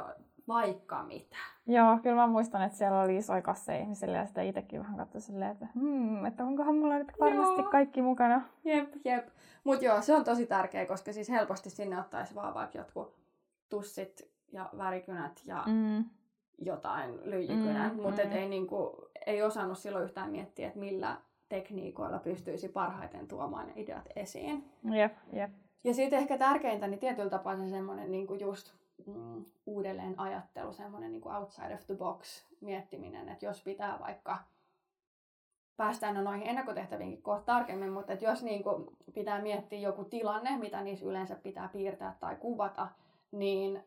[0.48, 1.36] vaikka mitä.
[1.66, 5.20] Joo, kyllä mä muistan, että siellä oli isoja kasseja ihmisille ja sitä itsekin vähän katsoi
[5.20, 7.70] silleen, että, hmm, että onkohan mulla nyt varmasti joo.
[7.70, 8.42] kaikki mukana.
[8.64, 9.28] Jep, jep.
[9.64, 13.16] Mutta joo, se on tosi tärkeä, koska siis helposti sinne ottaisi vaan vaikka jotkut
[13.68, 16.04] tussit ja värikynät ja mm.
[16.66, 18.32] Jotain lyijykynän, mm, mutta mm.
[18.32, 21.16] ei niinku, ei osannut silloin yhtään miettiä, että millä
[21.48, 24.70] tekniikoilla pystyisi parhaiten tuomaan ne ideat esiin.
[24.92, 25.50] Jep, jep.
[25.84, 28.72] Ja sitten ehkä tärkeintä, niin tietyllä tapaa se semmoinen niin kuin just
[29.06, 34.38] mm, uudelleen ajattelu, semmoinen niin kuin outside of the box miettiminen, että jos pitää vaikka
[35.76, 40.58] päästään no noihin ennakkotehtäviinkin kohta tarkemmin, mutta että jos niin kuin pitää miettiä joku tilanne,
[40.58, 42.88] mitä niissä yleensä pitää piirtää tai kuvata,
[43.30, 43.84] niin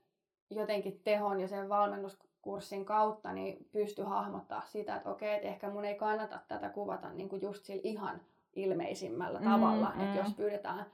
[0.49, 5.69] jotenkin tehon ja sen valmennus kurssin kautta niin pysty hahmottaa sitä, että okei, että ehkä
[5.69, 8.21] mun ei kannata tätä kuvata niin kuin just sillä ihan
[8.55, 9.91] ilmeisimmällä mm, tavalla.
[9.95, 10.01] Mm.
[10.01, 10.85] Että jos pyydetään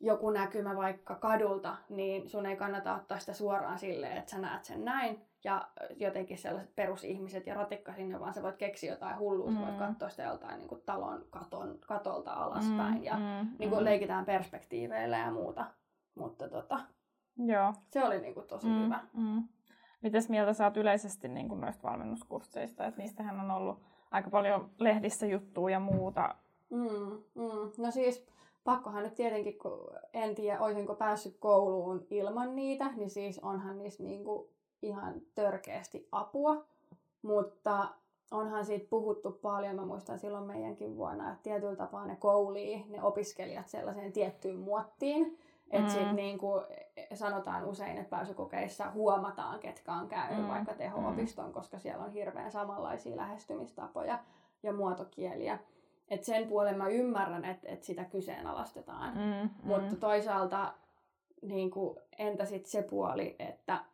[0.00, 4.64] joku näkymä vaikka kadulta, niin sun ei kannata ottaa sitä suoraan silleen, että sä näet
[4.64, 5.22] sen näin.
[5.44, 9.58] Ja jotenkin sellaiset perusihmiset ja ratikka sinne, vaan sä voit keksiä jotain hullua, mm.
[9.58, 12.94] voit katsoa sitä joltain niin kuin talon katon, katolta alaspäin.
[12.94, 13.84] Mm, ja mm, niin kuin mm.
[13.84, 15.66] leikitään perspektiiveillä ja muuta.
[16.14, 16.80] Mutta tota,
[17.36, 17.74] Joo.
[17.88, 19.00] se oli niin kuin tosi mm, hyvä.
[19.12, 19.48] Mm.
[20.02, 22.86] Mitäs mieltä oot yleisesti niin kuin noista valmennuskursseista?
[22.86, 23.78] Että niistähän on ollut
[24.10, 26.34] aika paljon lehdissä juttuja ja muuta.
[26.70, 27.72] Mm, mm.
[27.78, 28.26] No siis
[28.64, 34.02] pakkohan nyt tietenkin, kun en tiedä, olisinko päässyt kouluun ilman niitä, niin siis onhan niissä
[34.02, 34.48] niin kuin
[34.82, 36.64] ihan törkeästi apua.
[37.22, 37.88] Mutta
[38.30, 43.02] onhan siitä puhuttu paljon, mä muistan silloin meidänkin vuonna, että tietyllä tapaa ne koulii ne
[43.02, 45.38] opiskelijat sellaiseen tiettyyn muottiin,
[45.70, 45.94] että mm.
[45.94, 46.64] sitten niin kuin
[47.14, 50.48] sanotaan usein, että pääsykokeissa huomataan, ketkä on käynyt mm.
[50.48, 51.52] vaikka teho-opiston, mm.
[51.52, 54.18] koska siellä on hirveän samanlaisia lähestymistapoja
[54.62, 55.58] ja muotokieliä.
[56.10, 59.14] Et sen puolen mä ymmärrän, että et sitä kyseenalaistetaan.
[59.14, 59.50] Mm, mm.
[59.62, 60.74] Mutta toisaalta
[61.42, 63.84] niin kuin, entä sitten se puoli, että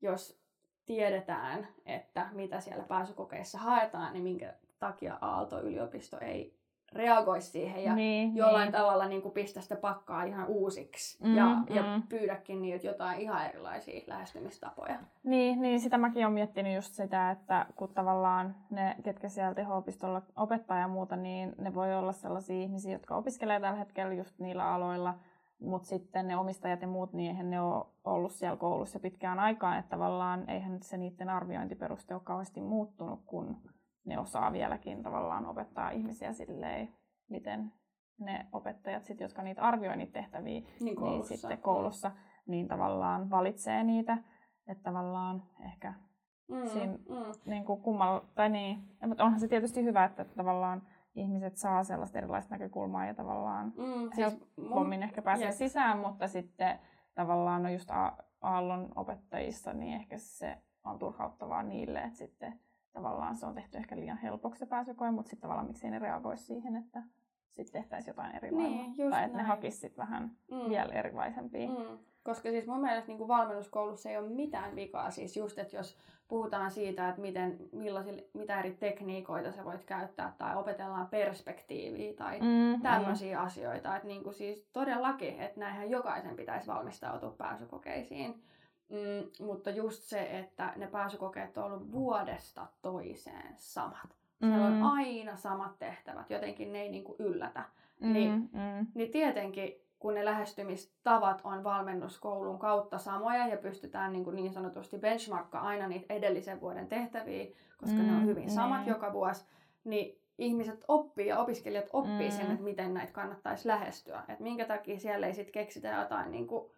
[0.00, 0.40] jos
[0.86, 6.56] tiedetään, että mitä siellä pääsykokeissa haetaan, niin minkä takia Aalto-yliopisto ei
[6.92, 8.72] reagoisi siihen ja niin, jollain niin.
[8.72, 11.74] tavalla niin kuin pistä sitä pakkaa ihan uusiksi Mm, ja, mm.
[11.74, 14.98] ja pyydäkin niiltä jotain ihan erilaisia lähestymistapoja.
[15.24, 20.22] Niin, niin, sitä mäkin olen miettinyt just sitä, että kun tavallaan ne, ketkä siellä teho-opistolla
[20.36, 24.74] opettaa ja muuta, niin ne voi olla sellaisia ihmisiä, jotka opiskelee tällä hetkellä just niillä
[24.74, 25.14] aloilla,
[25.60, 29.78] mutta sitten ne omistajat ja muut, niin eihän ne ole ollut siellä koulussa pitkään aikaan,
[29.78, 33.56] että tavallaan eihän se niiden arviointiperuste ole kauheasti muuttunut, kun
[34.06, 36.88] ne osaa vieläkin tavallaan opettaa ihmisiä silleen,
[37.30, 37.72] miten
[38.20, 41.36] ne opettajat, sit, jotka niitä arvioi niitä tehtäviä, Niin niin koulussa.
[41.36, 42.10] sitten koulussa,
[42.46, 44.18] niin tavallaan valitsee niitä.
[44.68, 45.94] Että tavallaan ehkä
[46.48, 47.50] Mm, siinä mm.
[47.50, 50.82] niin kuin kummalla, tai niin, mutta onhan se tietysti hyvä, että tavallaan
[51.14, 54.16] ihmiset saa sellaista erilaista näkökulmaa ja tavallaan Mm, siis
[54.56, 55.54] helpommin ehkä pääsee jep.
[55.54, 56.78] sisään, mutta sitten
[57.14, 62.60] tavallaan no just A- Aallon opettajissa, niin ehkä se on turhauttavaa niille, että sitten
[62.96, 66.44] tavallaan se on tehty ehkä liian helpoksi se pääsykoe, mutta sitten tavallaan miksei ne reagoisi
[66.44, 67.02] siihen, että
[67.50, 68.50] sitten tehtäisiin jotain eri.
[68.50, 70.68] Niin, tai että ne hakisivat sitten vähän Mm.
[70.68, 71.68] vielä erilaisempia.
[71.68, 71.98] Mm.
[72.22, 75.10] Koska siis mun mielestä niin kuin valmennuskoulussa ei ole mitään vikaa.
[75.10, 75.96] Siis just, että jos
[76.28, 77.58] puhutaan siitä, että miten,
[78.34, 83.96] mitä eri tekniikoita sä voit käyttää tai opetellaan perspektiiviä tai Mm, tämmöisiä asioita.
[83.96, 88.42] Että niin kuin siis todellakin, että näinhän jokaisen pitäisi valmistautua pääsykokeisiin.
[88.88, 94.16] Mm, mutta just se, että ne pääsykokeet on ollut vuodesta toiseen samat.
[94.38, 94.82] Siellä on Mm.
[94.82, 97.64] aina samat tehtävät, jotenkin ne ei niin kuin yllätä.
[98.00, 104.24] Mm, niin- mm, Niin tietenkin, kun ne lähestymistavat on valmennuskoulun kautta samoja ja pystytään niin,
[104.24, 107.46] kuin niin sanotusti benchmarkkaa aina niitä edellisen vuoden tehtäviä,
[107.76, 108.88] koska mm, ne on Mm, hyvin samat niin.
[108.88, 109.44] joka vuosi,
[109.84, 112.36] niin ihmiset oppii ja opiskelijat oppii Mm.
[112.36, 114.18] sen, että miten näitä kannattaisi lähestyä.
[114.28, 116.70] Että minkä takia siellä ei sitten keksitä jotain, niin kuin,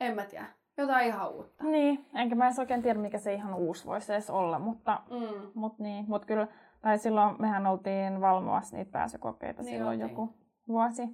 [0.00, 0.46] en mä tiedä,
[0.78, 1.64] jotain ihan uutta.
[1.64, 5.50] Niin, enkä mä edes oikein tiedä, mikä se ihan uusi voisi edes olla, mutta, Mm.
[5.54, 6.48] mut niin, mut kyllä,
[6.82, 10.10] tai silloin mehän oltiin valvomassa niitä pääsykokeita Niin silloin oltiin.
[10.10, 10.34] joku
[10.68, 11.08] vuosi.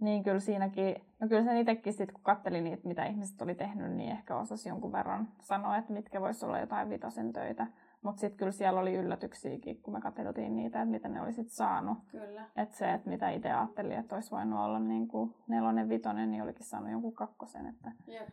[0.00, 3.92] Niin kyllä siinäkin, no kyllä sen itsekin sit, kun katteli niitä, mitä ihmiset oli tehnyt,
[3.92, 7.66] niin ehkä osasi jonkun verran sanoa, että mitkä voisi olla jotain vitosen töitä.
[8.02, 11.48] Mutta sitten kyllä siellä oli yllätyksiäkin, kun me katseltiin niitä, että mitä ne oli sit
[11.50, 11.98] saanut.
[12.10, 12.44] Kyllä.
[12.56, 16.42] Että se, että mitä itse ajattelin, että olisi voinut olla niin kuin nelonen, vitonen, niin
[16.42, 17.66] olikin saanut jonkun kakkosen.
[17.66, 18.28] Että Jep.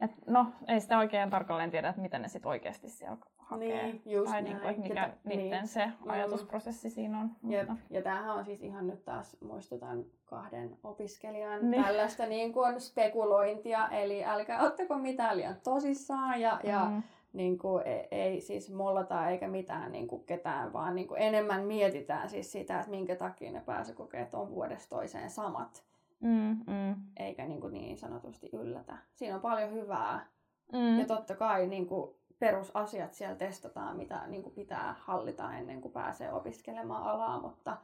[0.00, 3.82] Et, no, ei sitä oikein tarkalleen tiedä, että mitä ne sitten oikeasti siellä hakee.
[3.82, 4.44] Niin, just tai näin.
[4.44, 5.68] niin kuin, mikä Ja tä- niiden niin.
[5.68, 6.10] se Mm.
[6.10, 7.30] ajatusprosessi siinä on.
[7.48, 7.68] Jep.
[7.68, 11.70] Mutta, Ja tämähän on siis ihan nyt taas, muistutan kahden opiskelijan Niin.
[11.70, 11.84] niin.
[11.84, 17.02] tällaista niin kuin spekulointia, eli älkää ottako mitään liian tosissaan ja, ja mm,
[17.32, 21.64] niin kuin, ei, ei siis mollata eikä mitään niin kuin ketään, vaan niin kuin enemmän
[21.64, 25.84] mietitään siis sitä, että minkä takia ne pääsykokeet on vuodesta toiseen samat,
[26.20, 28.96] mm, mm, eikä niin, kuin niin sanotusti yllätä.
[29.12, 30.26] Siinä on paljon hyvää
[30.72, 35.80] mm, ja totta kai niin kuin perusasiat siellä testataan, mitä niin kuin pitää hallita ennen
[35.80, 37.76] kuin pääsee opiskelemaan alaa, mutta,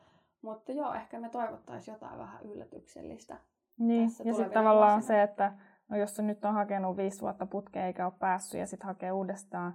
[0.42, 3.38] mutta joo, ehkä me toivottaisiin jotain vähän yllätyksellistä.
[3.78, 4.08] niin.
[4.08, 5.16] tässä Ja sitten tavallaan vuosina.
[5.16, 5.52] se, että
[5.88, 9.12] no jos se nyt on hakenut viisi vuotta putkeen eikä ole päässyt ja sitten hakee
[9.12, 9.74] uudestaan,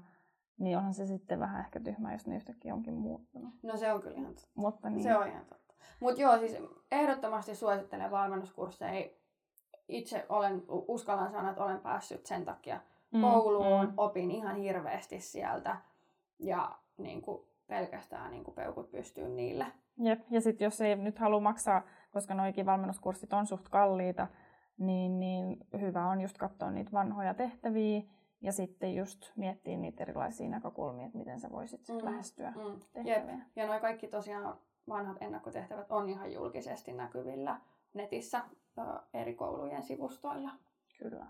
[0.60, 3.54] niin onhan se sitten vähän ehkä tyhmä, jos ne yhtäkkiä onkin muuttunut.
[3.64, 4.52] No se on kyllä ihan totta.
[4.56, 5.04] Mutta niin.
[5.04, 5.65] Se on ihan totta.
[6.00, 6.58] Mutta joo, siis
[6.92, 9.10] ehdottomasti suosittelen valmennuskursseja.
[9.88, 12.80] Itse olen, uskallan sanoa, että olen päässyt sen takia
[13.16, 13.94] Mm, kouluun, mm.
[13.98, 15.78] opin ihan hirveästi sieltä
[16.40, 19.66] ja niin kuin, pelkästään niin kuin peukut pystyyn niille.
[19.98, 20.20] Jep.
[20.30, 24.28] Ja sitten jos ei nyt halua maksaa, koska noikin valmennuskurssit on suht kalliita,
[24.78, 28.02] niin, niin hyvä on just katsoa niitä vanhoja tehtäviä
[28.42, 32.06] ja sitten just miettiä niitä erilaisia näkökulmia, että miten sä voisit mm.
[32.06, 32.64] Lähestyä Mm.
[32.64, 33.06] Jep.
[33.06, 33.46] tehtäviä.
[33.56, 34.58] Ja noi kaikki tosiaan
[34.90, 37.60] vanhat ennakkotehtävät on ihan julkisesti näkyvillä
[37.94, 38.42] netissä
[39.14, 40.50] eri koulujen sivustoilla.
[41.00, 41.26] Kyllä.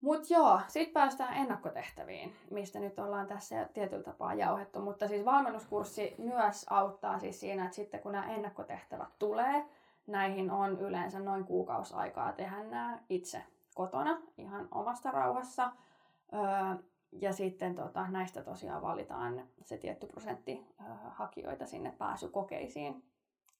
[0.00, 4.80] Mutta joo, sitten päästään ennakkotehtäviin, mistä nyt ollaan tässä tietyllä tapaa jauhettu.
[4.80, 9.64] Mutta siis valmennuskurssi myös auttaa siis siinä, että sitten kun nämä ennakkotehtävät tulee,
[10.06, 13.42] näihin on yleensä noin kuukausi aikaa tehdä nämä itse
[13.74, 15.72] kotona ihan omasta rauhassa.
[16.32, 23.04] Öö, ja sitten tota, näistä tosiaan valitaan se tietty prosentti öö, hakijoita sinne pääsykokeisiin.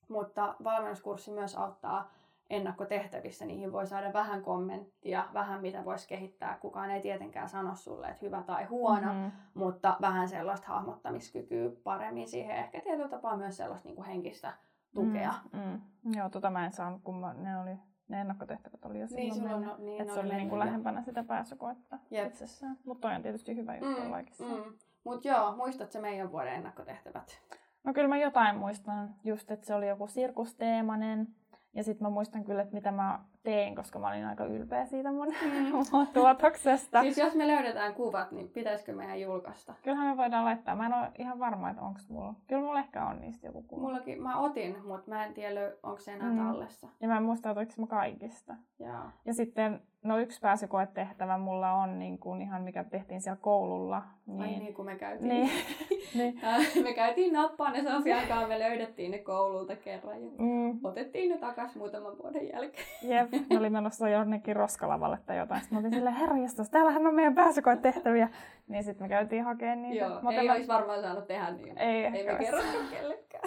[0.09, 2.11] Mutta valmennuskurssi myös auttaa
[2.51, 6.59] ennakkotehtävissä, niihin voi saada vähän kommenttia, vähän mitä voisi kehittää.
[6.59, 9.27] Kukaan ei tietenkään sano sulle, että hyvä tai huono, Mhm.
[9.55, 12.57] mutta vähän sellaista hahmottamiskykyä paremmin siihen.
[12.57, 14.53] Ehkä tietyllä tapaa myös sellaista niin kuin henkistä
[14.95, 15.35] tukea.
[15.53, 15.81] Mm, mm.
[16.17, 17.77] Joo, tota mä en saanut, kun mä, ne, oli,
[18.11, 19.79] ne ennakkotehtävät oli jo silloin Niin, on, mennyt.
[19.79, 20.59] niin, että se oli niinku mennyt jo.
[20.59, 22.27] lähempänä sitä pääsykoetta Jep.
[22.27, 22.77] itsessään.
[22.85, 24.73] Mutta toi on tietysti hyvä juttu mm, Mm, mm.
[25.05, 27.41] Mutta joo, muistatko meidän vuoden ennakkotehtävät?
[27.85, 31.29] No kyllä mä jotain muistan, just että se oli joku sirkusteemainen.
[31.75, 35.13] Ja sitten mä muistan kyllä, että mitä mä tein, koska mä olin aika ylpeä siitä
[35.13, 35.27] mun,
[35.93, 37.03] mun tuotoksesta.
[37.03, 39.75] Siis jos me löydetään kuvat, niin pitäisikö meidän julkaista?
[39.83, 40.77] Kyllähän me voidaan laittaa.
[40.77, 42.35] Mä en ole ihan varma, että onko mulla.
[42.47, 43.83] Kyllä mulla ehkä on niistä joku kuva.
[43.83, 46.39] Mullakin, mä otin, mutta mä en tiedä, onko se enää Mm.
[46.39, 46.89] tallessa.
[47.01, 48.55] Ja mä en muista, otinko mä kaikista.
[48.79, 49.05] Joo.
[49.25, 54.03] Ja sitten, no yksi pääsykoetehtävä mulla on niin kuin ihan, mikä tehtiin siellä koululla.
[54.27, 54.41] Niin.
[54.43, 55.29] Ai Niin, niin kuin me käytiin.
[55.29, 55.51] niin,
[56.15, 56.41] niin.
[56.83, 61.39] Me käytiin nappaan ne Sofian kanssa, me löydettiin ne koululta kerran ja Mm, otettiin ne
[61.39, 62.87] takas muutaman vuoden jälkeen.
[63.03, 65.61] jep, ne oli menossa jonnekin roskalavalle tai jotain.
[65.61, 68.29] Sitten mä olin silleen, herra jestas, täällähän on meidän pääsykoetehtäviä.
[68.69, 70.05] Niin sitten me käytiin hakemaan niitä.
[70.05, 71.79] Joo, Mutta ei mä- olisi varmaan saanut tehdä niin.
[71.79, 73.45] Ei ei me kerrottu kellekään.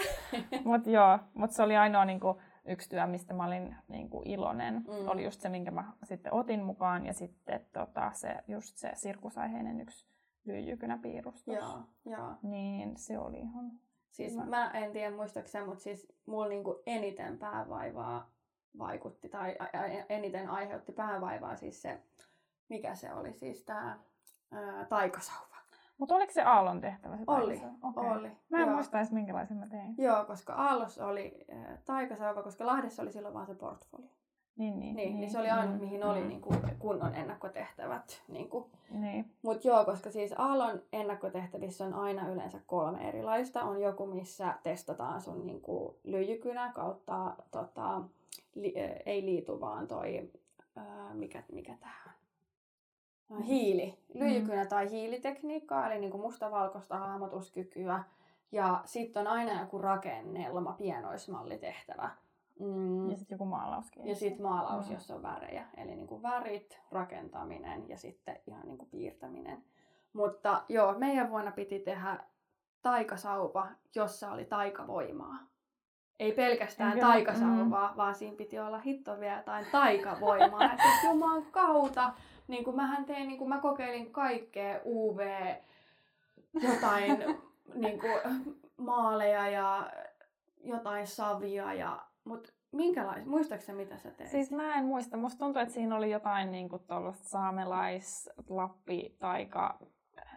[0.63, 4.73] Mut joo, mut se oli ainoa niinku, yksi työ, mistä mä olin niinku, iloinen.
[4.73, 5.07] Mm.
[5.07, 7.05] Oli just se, minkä mä sitten otin mukaan.
[7.05, 10.07] Ja sitten tota, se, just se sirkusaiheinen yksi
[10.45, 11.55] lyijykynäpiirustus.
[11.55, 12.33] joo, joo.
[12.41, 13.71] Niin se oli ihan...
[14.09, 14.45] Siis Hyvä.
[14.45, 18.31] mä en tiedä muistaakseni, mutta siis mulla niinku eniten päävaivaa
[18.77, 19.55] vaikutti tai
[20.09, 22.01] eniten aiheutti päävaivaa siis se,
[22.69, 23.99] mikä se oli siis tää
[24.51, 25.52] ää, taikasauva.
[25.97, 27.61] Mutta oliko se Aallon tehtävä se Oli?
[27.83, 28.11] Okei.
[28.11, 28.31] oli.
[28.49, 28.75] Mä en joo.
[28.75, 29.95] muista edes minkälaisen mä tein.
[29.97, 34.09] Joo, koska Aallossa oli ää, taikasauva, koska Lahdessa oli silloin vaan se portfolio.
[34.57, 38.23] Niin, niin, Niin, niin se oli ainut, mm, mihin oli mm, niinku kunnon ennakkotehtävät.
[38.27, 38.69] Niinku.
[38.91, 39.31] Niin.
[39.41, 43.63] Mutta joo, koska siis Aallon ennakkotehtävissä on aina yleensä kolme erilaista.
[43.63, 48.01] On joku, missä testataan sun niinku lyijykynä kautta, tota,
[48.55, 50.31] li, äh, ei liitu, vaan toi,
[50.77, 52.12] äh, mikä, mikä tää on?
[53.41, 53.97] Hiili.
[54.13, 58.03] Lyijykynä tai hiilitekniikkaa, eli niinku mustavalkoista hahmotuskykyä.
[58.51, 62.09] Ja sitten on aina joku rakennelma, pienoismallitehtävä.
[62.59, 63.09] Mm.
[63.09, 64.07] Ja sitten joku maalauskin.
[64.07, 64.93] Ja sitten maalaus, Mm.
[64.93, 65.65] jossa on värejä.
[65.77, 69.63] Eli niin kuin värit, rakentaminen ja sitten ihan niin kuin piirtäminen.
[70.13, 72.19] Mutta joo, meidän vuonna piti tehdä
[72.81, 75.37] taikasauva, jossa oli taikavoimaa.
[76.19, 77.97] Ei pelkästään Enkö- taikasauvaa, mm.
[77.97, 80.63] vaan siinä piti olla hitto vielä jotain taikavoimaa.
[80.63, 82.13] Ja siis juman kautta,
[82.47, 85.19] niin kuin mähän tein, niin kuin mä kokeilin kaikkea UV,
[86.53, 87.17] jotain
[87.83, 88.19] niin kuin,
[88.77, 89.91] maaleja ja
[90.63, 91.73] jotain savia.
[91.73, 94.29] Ja, mut minkälaista, muistaaksä mitä sä teit?
[94.29, 95.17] Siis mä en muista.
[95.17, 99.79] Musta tuntuu, että siinä oli jotain niinku tuollaista saamelais, lappi, taika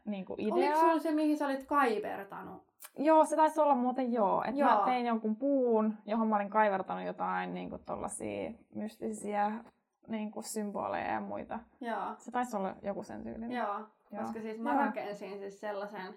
[0.04, 0.80] niinku Oliko ideaa.
[0.80, 2.62] sulla se, mihin sä olit kaivertanut?
[2.98, 4.44] Joo, se taisi olla muuten joo.
[4.44, 4.70] Että Joo.
[4.70, 9.52] mä tein jonkun puun, johon mä olin kaivertanut jotain niinku tollasia mystisiä
[10.08, 11.58] niinku symboleja ja muita.
[11.80, 12.14] Joo.
[12.18, 13.52] Se taisi olla joku sen tyylinen.
[13.52, 13.78] Joo,
[14.12, 14.22] Joo.
[14.22, 14.80] koska siis mä Joo.
[14.80, 16.14] rakensin siis sellaisen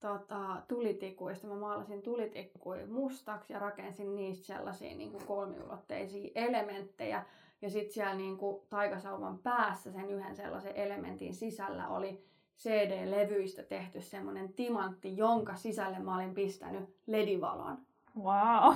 [0.00, 1.46] tota, tulitikuista.
[1.46, 7.24] Mä maalasin tulitikkuja mustaksi ja rakensin niistä sellaisia niin kuin kolmiulotteisia elementtejä.
[7.62, 12.24] Ja sitten siellä niin kuin taikasauvan päässä sen yhden sellaisen elementin sisällä oli
[12.58, 17.78] CD-levyistä tehty semmoinen timantti, jonka sisälle mä olin pistänyt ledivalon.
[18.22, 18.74] Wow.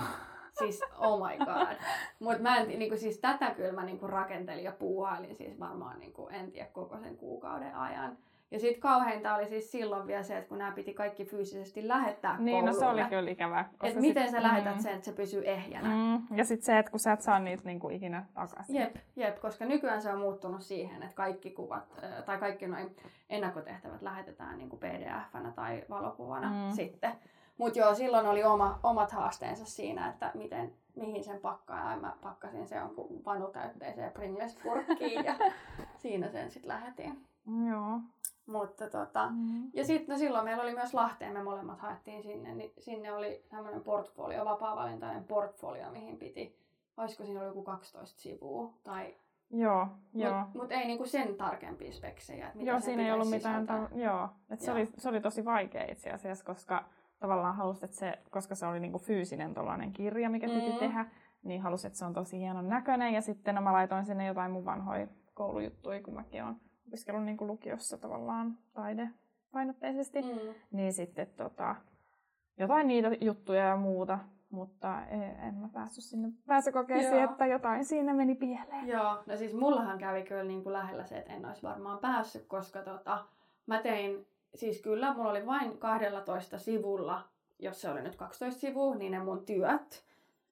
[0.58, 1.76] Siis oh my god.
[2.20, 6.28] Mut mä en, niinku, siis tätä kyllä mä niinku rakentelin ja puuhailin siis varmaan niinku,
[6.28, 8.16] en tiedä koko sen kuukauden ajan.
[8.50, 12.38] Ja sit kauheinta oli siis silloin vielä se, että kun nämä piti kaikki fyysisesti lähettää
[12.38, 13.08] Niin, no se oli koululle.
[13.08, 13.64] kyllä ikävä.
[13.82, 15.88] Et miten sit- sä lähetät mm, sen, että se pysyy ehjänä.
[15.88, 18.74] Mm, ja sitten se, että kun sä et saa niitä niinku ikinä takaisin.
[18.76, 21.84] Jep, jep, koska nykyään se on muuttunut siihen, että kaikki kuvat
[22.26, 22.96] tai kaikki noin
[23.30, 26.72] ennakkotehtävät lähetetään niin pdf-nä tai valokuvana Mm.
[26.72, 27.12] sitten.
[27.62, 31.90] Mutta joo, silloin oli oma, omat haasteensa siinä, että miten, mihin sen pakkaa.
[31.90, 35.34] Ja mä pakkasin se jonkun vanutäytteiseen Pringles-purkkiin ja
[36.02, 37.26] siinä sen sitten lähetin.
[37.70, 38.00] Joo.
[38.46, 39.70] Mutta tota, Mm.
[39.74, 43.44] ja sitten no silloin meillä oli myös Lahteen, me molemmat haettiin sinne, niin sinne oli
[43.48, 46.58] tämmöinen portfolio, vapaa-valintainen portfolio, mihin piti,
[46.96, 49.14] olisiko siinä ollut joku 12 sivua, tai
[49.54, 50.38] Joo, joo.
[50.40, 52.46] Mutta mut ei niinku sen tarkempia speksejä.
[52.46, 53.88] että mitä Joo, siinä ei ollut mitään, sisältää.
[53.88, 54.28] ta- joo.
[54.50, 54.76] Et se, Joo.
[54.76, 56.84] oli, se oli tosi vaikea itse asiassa, koska
[57.22, 60.78] tavallaan halusit, että se, koska se oli niinku fyysinen tollainen kirja, mikä piti Mm.
[60.78, 61.06] tehdä,
[61.42, 63.14] niin halusin, että se on tosi hienon näköinen.
[63.14, 66.56] Ja sitten no, mä laitoin sinne jotain mun vanhoja koulujuttuja, kun mäkin olen
[66.88, 70.22] opiskellut niinku lukiossa tavallaan taidepainotteisesti.
[70.22, 70.54] Mm.
[70.72, 71.76] Niin sitten tota,
[72.58, 74.18] jotain niitä juttuja ja muuta.
[74.50, 77.30] Mutta en, en mä päässyt sinne pääsykokeisiin, Joo.
[77.30, 78.88] että jotain siinä meni pieleen.
[78.88, 82.82] Joo, no siis mullahan kävi kyllä niinku lähellä se, että en olisi varmaan päässyt, koska
[82.82, 83.24] tota,
[83.66, 87.22] mä tein, siis kyllä mulla oli vain 12 sivulla,
[87.58, 90.04] jos se oli nyt 12 sivua, niin ne mun työt.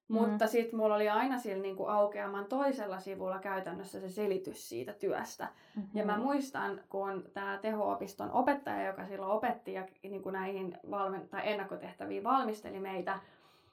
[0.08, 0.16] Mm.
[0.16, 5.44] Mutta sitten mulla oli aina sillä niinku aukeaman toisella sivulla käytännössä se selitys siitä työstä.
[5.76, 5.90] Mm-hmm.
[5.94, 11.28] Ja mä muistan, kun tämä teho-opiston opettaja, joka silloin opetti ja niin kuin näihin valmen-
[11.28, 13.18] tai ennakkotehtäviin valmisteli meitä,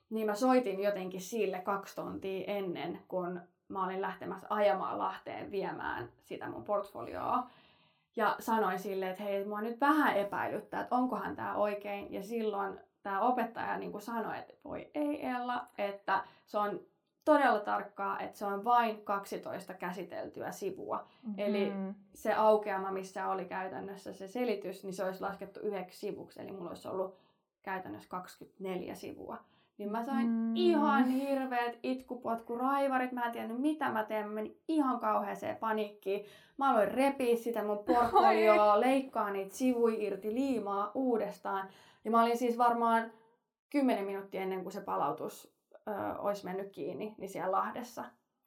[0.10, 6.10] niin mä soitin jotenkin sille kaksi tuntia ennen, kun mä olin lähtemässä ajamaan Lahteen viemään
[6.24, 7.50] sitä mun portfolioa.
[8.18, 12.14] Ja sanoin sille, että hei, mua nyt vähän epäilyttää, että onkohan tämä oikein.
[12.14, 16.80] Ja silloin tämä opettaja niin kuin sanoi, että voi ei Ella, että se on
[17.26, 20.98] todella tarkkaa, että se on vain 12 käsiteltyä sivua.
[20.98, 21.34] Mm-hmm.
[21.38, 21.74] Eli
[22.14, 26.42] se aukeama, missä oli käytännössä se selitys, niin se olisi laskettu yhdeksi sivuksi.
[26.42, 27.18] Eli mulla olisi ollut
[27.62, 29.38] käytännössä 24 sivua.
[29.78, 30.56] Niin mä sain mm.
[30.56, 31.80] ihan hirveät
[32.58, 33.12] raivarit.
[33.12, 34.28] Mä en tiennyt mitä mä teen.
[34.28, 36.26] Mä menin ihan kauheeseen paniikkiin.
[36.58, 41.68] Mä aloin repiä sitä mun portfolioa, leikkaa niitä sivuja irti, liimaa uudestaan.
[42.06, 43.12] Ja mä olin siis varmaan
[43.70, 45.54] 10 minuuttia ennen kuin se palautus
[45.88, 48.06] ö, olisi mennyt kiinni, niin siellä Lahdessa.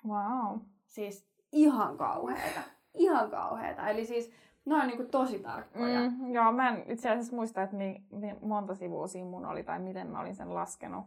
[0.09, 0.59] Wow.
[0.87, 2.61] Siis ihan kauheeta.
[2.95, 3.89] Ihan kauheeta.
[3.89, 4.33] Eli siis
[4.65, 6.01] ne on niinku tosi tarkkoja.
[6.01, 9.63] Mm, joo, mä en itse asiassa muista, että mi, mi, monta sivua siinä mun oli
[9.63, 11.05] tai miten mä olin sen laskenut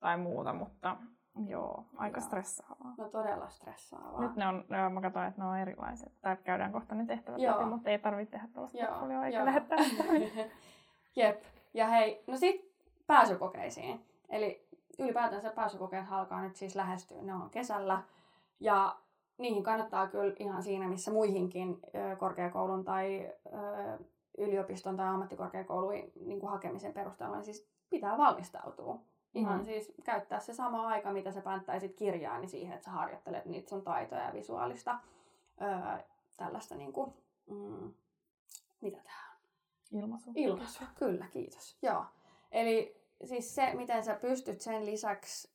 [0.00, 0.96] tai muuta, mutta
[1.46, 2.26] joo, aika joo.
[2.26, 2.94] stressaavaa.
[2.98, 4.20] No todella stressaavaa.
[4.20, 6.12] Nyt ne on, joo, mä katsoin, että ne on erilaiset.
[6.20, 7.54] Tai käydään kohta ne tehtävät joo.
[7.54, 9.78] läpi, mutta ei tarvitse tehdä tuollaista portfolioa eikä lähettää
[11.16, 11.42] Jep.
[11.74, 12.72] Ja hei, no sit
[13.06, 14.06] pääsykokeisiin.
[14.28, 17.22] Eli ylipäätänsä pääsykokeet alkaa nyt siis lähestyä.
[17.22, 18.02] Ne on kesällä.
[18.60, 18.96] Ja
[19.38, 21.80] niihin kannattaa kyllä ihan siinä, missä muihinkin
[22.18, 23.32] korkeakoulun tai
[24.38, 25.92] yliopiston tai ammattikorkeakoulun
[26.26, 29.00] niin kuin hakemisen perusteella, niin siis pitää valmistautua.
[29.34, 29.64] Ihan mm.
[29.64, 33.68] siis käyttää se sama aika, mitä sä pänttäisit kirjaa, niin siihen, että sä harjoittelet niitä
[33.68, 34.98] sun taitoja ja visuaalista
[35.62, 36.04] öö,
[36.36, 37.12] tällaista niin kuin,
[37.50, 37.94] mm,
[38.80, 39.38] mitä tää on?
[39.98, 40.30] Ilmaisu.
[40.34, 41.78] Ilmaisu, kyllä, kiitos.
[41.82, 42.04] Joo.
[42.52, 45.50] Eli siis se, miten sä pystyt sen lisäksi,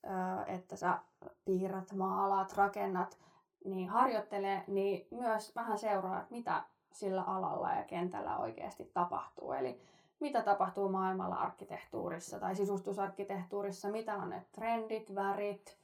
[0.47, 0.99] että sä
[1.45, 3.19] piirrät, maalaat, rakennat,
[3.65, 9.51] niin harjoittelee, niin myös vähän seuraa, että mitä sillä alalla ja kentällä oikeasti tapahtuu.
[9.51, 9.81] Eli
[10.23, 15.77] mitä tapahtuu maailmalla arkkitehtuurissa tai sisustusarkkitehtuurissa, mitä on ne trendit, värit,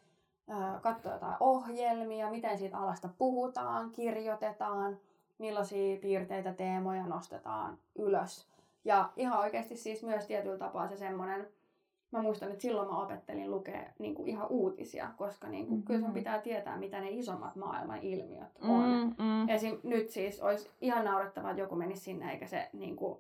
[0.82, 4.98] katsoa jotain ohjelmia, miten siitä alasta puhutaan, kirjoitetaan,
[5.38, 8.48] millaisia piirteitä, teemoja nostetaan ylös.
[8.86, 11.48] Ja ihan oikeasti siis myös tietyllä tapaa se semmoinen
[12.12, 15.86] mä muistan, että silloin mä opettelin lukea niin kuin ihan uutisia, koska niin kuin, mm-hmm.
[15.86, 18.84] kyllä sun pitää tietää, mitä ne isommat maailman ilmiöt on.
[18.84, 19.50] Mm-hmm.
[19.50, 19.78] Esim.
[19.84, 23.20] nyt siis olisi ihan naurettavaa, että joku menisi sinne eikä se, niin kuin,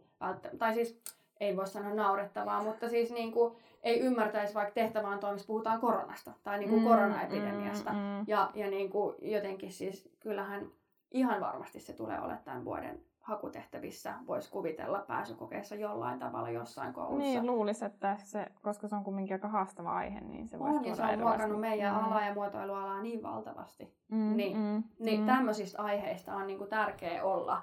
[0.57, 1.01] tai siis
[1.39, 6.31] ei voi sanoa naurettavaa, mutta siis niin kuin, ei ymmärtäisi vaikka tehtävään toimissa puhutaan koronasta
[6.43, 7.91] tai niin kuin mm, koronaepidemiasta.
[7.91, 8.23] Mm, mm.
[8.27, 10.71] Ja, ja niin kuin jotenkin siis kyllähän
[11.11, 17.17] ihan varmasti se tulee olemaan tämän vuoden hakutehtävissä voisi kuvitella pääsykokeessa jollain tavalla jossain koulussa.
[17.17, 20.85] Niin, luulisi, että se, koska se on kumminkin aika haastava aihe, niin se voisi On,
[20.85, 22.03] ja se on muokannut meidän mm.
[22.03, 23.93] alaa ja muotoilualaa niin valtavasti.
[24.11, 25.25] Mm, niin mm, niin mm.
[25.25, 27.61] tämmöisistä aiheista on niinku tärkeä olla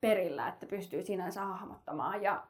[0.00, 2.42] perillä, että pystyy sinänsä hahmottamaan ja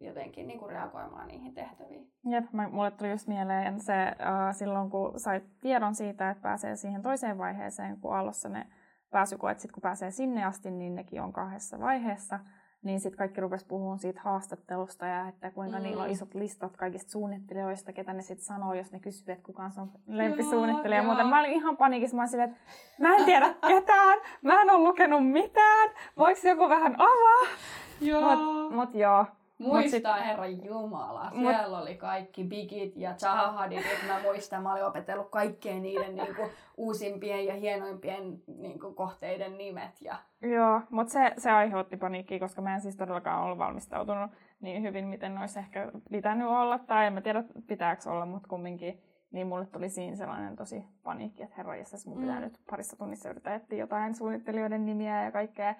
[0.00, 2.12] jotenkin niinku reagoimaan niihin tehtäviin.
[2.24, 6.76] Jep, mä, mulle tuli just mieleen se uh, silloin, kun sait tiedon siitä, että pääsee
[6.76, 8.66] siihen toiseen vaiheeseen, kun alussa ne
[9.12, 12.40] pääsykoet, sit kun pääsee sinne asti, niin nekin on kahdessa vaiheessa.
[12.82, 15.82] Niin sitten kaikki rupesi puhumaan siitä haastattelusta ja että kuinka mm.
[15.82, 19.62] niillä on isot listat kaikista suunnittelijoista, ketä ne sitten sanoo, jos ne kysyy, että kuka
[19.62, 20.98] on sun lempisuunnittelija.
[20.98, 22.56] Joo, muuten mä olin ihan panikissa, mä olin että
[23.00, 27.56] mä en tiedä ketään, mä en ole lukenut mitään, voiko joku vähän avaa?
[28.00, 28.36] Joo.
[28.36, 29.26] Mut, mut joo,
[29.62, 30.26] Muistaa sit...
[30.26, 31.30] Herran Jumala.
[31.30, 31.82] Siellä mut...
[31.82, 33.86] oli kaikki Bigit ja Zahahadit.
[34.06, 36.42] Mä muistan, mä olin opetellut kaikkien niiden niinku,
[36.76, 40.00] uusimpien ja hienoimpien niinku, kohteiden nimet.
[40.00, 40.16] Ja...
[40.42, 45.06] Joo, mutta se, se aiheutti paniikkiä, koska mä en siis todellakaan ollut valmistautunut niin hyvin,
[45.06, 46.78] miten olisi ehkä pitänyt olla.
[46.78, 51.42] Tai en mä tiedä, pitääkö olla, mutta kumminkin niin mulle tuli siinä sellainen tosi paniikki,
[51.42, 52.42] että herra jästäs, mun pitää mm.
[52.42, 55.74] nyt parissa tunnissa yrittää etsiä jotain suunnittelijoiden nimiä ja kaikkea.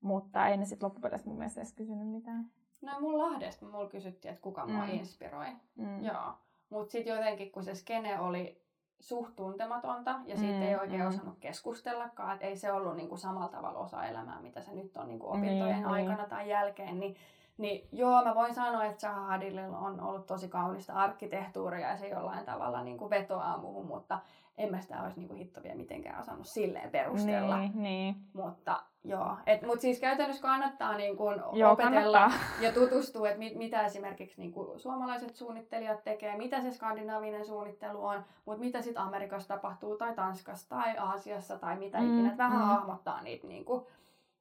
[0.00, 2.50] Mutta ei ne sitten loppupeleissä mun mielestä edes kysynyt mitään.
[2.80, 4.72] No mun Lahdesta mulla kysyttiin, että kuka mm.
[4.72, 5.46] mua inspiroi.
[5.76, 6.04] Mm.
[6.04, 6.34] Joo.
[6.70, 8.62] Mutta sitten jotenkin, kun se skene oli
[9.00, 11.08] suht tuntematonta ja siitä mm, ei oikein mm.
[11.08, 15.08] osannut keskustellakaan, että ei se ollut niinku samalla tavalla osa elämää, mitä se nyt on
[15.08, 17.16] niinku opintojen mm, aikana tai jälkeen, niin
[17.58, 22.08] niin joo, mä voin sanoa, että Zaha Hadidilla on ollut tosi kaunista arkkitehtuuria ja se
[22.08, 24.18] jollain tavalla niin kuin vetoaa muuhun, mutta
[24.58, 27.58] en mä sitä olisi niin kuin hitto vielä mitenkään osannut silleen perustella.
[27.58, 28.16] Niin, niin.
[28.32, 32.48] Mutta joo, et, mut siis käytännössä kannattaa niin kuin joo, opetella kannattaa.
[32.60, 38.04] ja tutustua, että mit, mitä esimerkiksi niin kuin suomalaiset suunnittelijat tekee, mitä se skandinaavinen suunnittelu
[38.04, 42.36] on, mutta mitä sitten Amerikassa tapahtuu tai Tanskassa tai Aasiassa tai mitä mm, ikinä.
[42.36, 42.66] Vähän mm.
[42.66, 43.86] hahmottaa niitä niin kuin,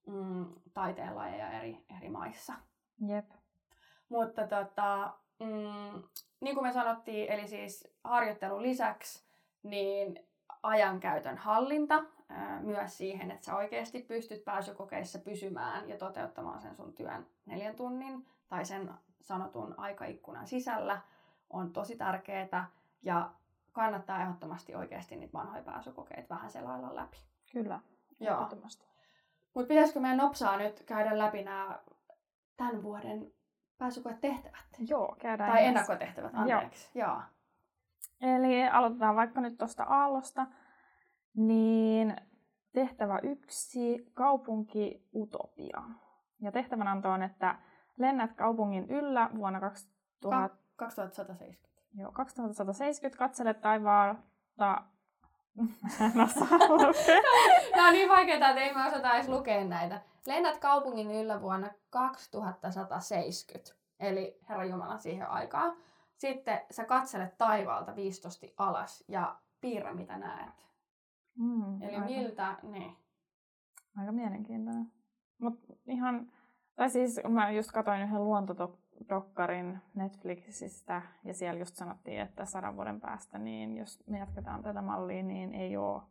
[0.05, 2.53] mm, taiteenlajeja eri, eri maissa.
[3.07, 3.25] Jep.
[4.09, 6.03] Mutta tota, mm,
[6.39, 9.26] niin kuin me sanottiin, eli siis harjoittelun lisäksi,
[9.69, 10.19] niin
[10.63, 12.03] ajankäytön hallinta
[12.61, 18.27] myös siihen, että sä oikeasti pystyt pääsykokeissa pysymään ja toteuttamaan sen sun työn neljän tunnin
[18.47, 21.01] tai sen sanotun aikaikkunan sisällä
[21.49, 22.69] on tosi tärkeää
[23.01, 23.31] ja
[23.71, 27.17] kannattaa ehdottomasti oikeasti niitä vanhoja pääsykokeita vähän selailla läpi.
[27.51, 27.79] Kyllä,
[28.21, 28.85] ehdottomasti.
[29.53, 31.79] Mutta pitäisikö meidän nopsaa nyt käydä läpi nämä
[32.57, 33.31] tämän vuoden
[33.77, 34.65] pääsykoetehtävät.
[34.79, 35.51] Joo, käydään.
[35.51, 36.99] Tai ennakkotehtävät, anteeksi.
[36.99, 37.07] Joo.
[37.07, 37.21] Joo.
[38.21, 40.47] Eli aloitetaan vaikka nyt tuosta aallosta.
[41.33, 42.15] Niin
[42.73, 45.83] tehtävä yksi, kaupunki Utopia.
[46.41, 47.55] Ja tehtävänanto on, että
[47.97, 51.67] lennät kaupungin yllä vuonna 2000, Ka- 2170.
[51.95, 54.83] joo, 2170, katselet taivaalta...
[56.01, 57.21] en osaa lukea.
[57.75, 60.01] Nämä on niin vaikeita, että ei mä osata edes lukea näitä.
[60.27, 65.77] Lennät kaupungin yllä vuonna 2170, eli Herra Jumala siihen aikaan.
[66.17, 70.67] Sitten sä katselet taivaalta viistosti alas ja piirrä mitä näet.
[71.35, 72.95] Mm, Eli aika, miltä, niin.
[73.97, 74.91] aika mielenkiintoinen.
[75.41, 76.31] Mut ihan,
[76.75, 83.01] tai siis mä just katsoin yhden luontodokkarin Netflixistä ja siellä just sanottiin, että sadan vuoden
[83.01, 86.01] päästä, niin jos me jatketaan tätä mallia, niin ei ole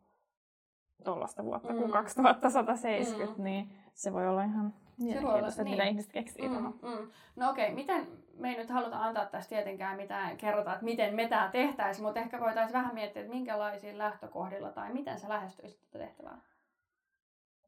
[1.05, 1.79] tuollaista vuotta Mm.
[1.79, 3.45] kuin 2170, Mm.
[3.45, 5.73] niin se voi olla ihan mielenkiintoista, niin.
[5.73, 7.11] mitä ihmiset keksii Mm, mm.
[7.37, 11.29] No okei, miten, me ei nyt haluta antaa tästä tietenkään mitään, kerrota, että miten me
[11.29, 16.05] tämä tehtäisiin, mutta ehkä voitaisiin vähän miettiä, että minkälaisilla lähtökohdilla tai miten sä lähestyisit tätä
[16.05, 16.41] tehtävää.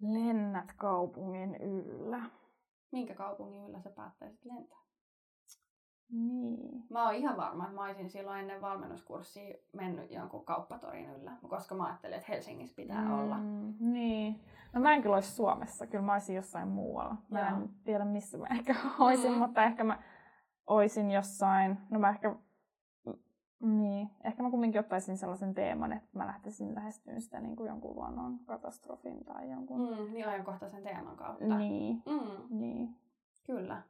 [0.01, 2.21] Lennät kaupungin yllä.
[2.91, 4.88] Minkä kaupungin yllä sä päättäisit lentää?
[6.11, 6.85] Niin.
[6.91, 11.75] Mä oon ihan varma, että mä olisin silloin ennen valmennuskurssia mennyt jonkun kauppatorin yllä, koska
[11.75, 13.19] mä ajattelin, että Helsingissä pitää mm.
[13.19, 13.37] olla.
[13.81, 14.41] Niin.
[14.73, 17.17] No mä en kyllä olisi Suomessa, kyllä mä olisin jossain muualla.
[17.31, 17.49] Mä Joo.
[17.49, 19.39] en tiedä missä mä ehkä olisin, Mm.
[19.39, 19.99] mutta ehkä mä
[20.67, 22.35] olisin jossain, no mä ehkä,
[23.61, 27.97] niin, ehkä mä kumminkin ottaisin sellaisen teeman, että mä lähtisin lähestyyn sitä niin kuin jonkun
[27.97, 29.81] luonnon katastrofin tai jonkun.
[29.81, 31.57] Mm, niin ajankohtaisen teeman kautta.
[31.59, 32.97] Niin, Mm, niin,
[33.47, 33.83] kyllä.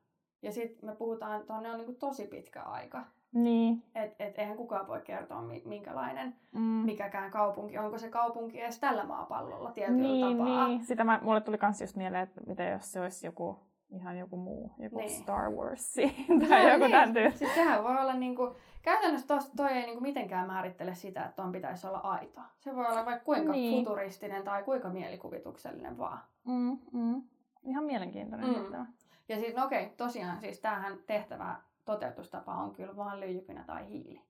[0.43, 3.05] Ja sitten me puhutaan, tuonne on niinku tosi pitkä aika.
[3.33, 3.83] niin.
[3.95, 6.61] Et, et eihän kukaan voi kertoa, mi- minkälainen Mm.
[6.61, 7.79] mikäkään kaupunki.
[7.79, 10.67] Onko se kaupunki edes tällä maapallolla tietyllä Niin, tapaa?
[10.69, 10.85] niin.
[10.85, 13.59] Sitä mä, mulle tuli kans just mieleen, että mitä jos se olisi joku
[13.91, 15.11] ihan joku muu, joku Niin.
[15.11, 15.95] Star Wars
[16.49, 16.91] tai Joo, joku niin.
[16.91, 17.39] tämän tyyppinen.
[17.39, 21.53] Siis sehän voi olla niinku, käytännössä tos, toi ei niinku mitenkään määrittele sitä, että ton
[21.53, 22.41] pitäisi olla aito.
[22.59, 23.85] Se voi olla vaikka kuinka Niin.
[23.85, 26.19] futuristinen tai kuinka mielikuvituksellinen vaan.
[26.45, 27.23] Mm, mm.
[27.63, 28.55] Ihan mielenkiintoinen Mm.
[28.55, 28.87] tehtävä.
[29.29, 34.23] Ja siis no okei, tosiaan siis tämähän tehtävä toteutustapa on kyllä vaan lyijykynä tai hiili.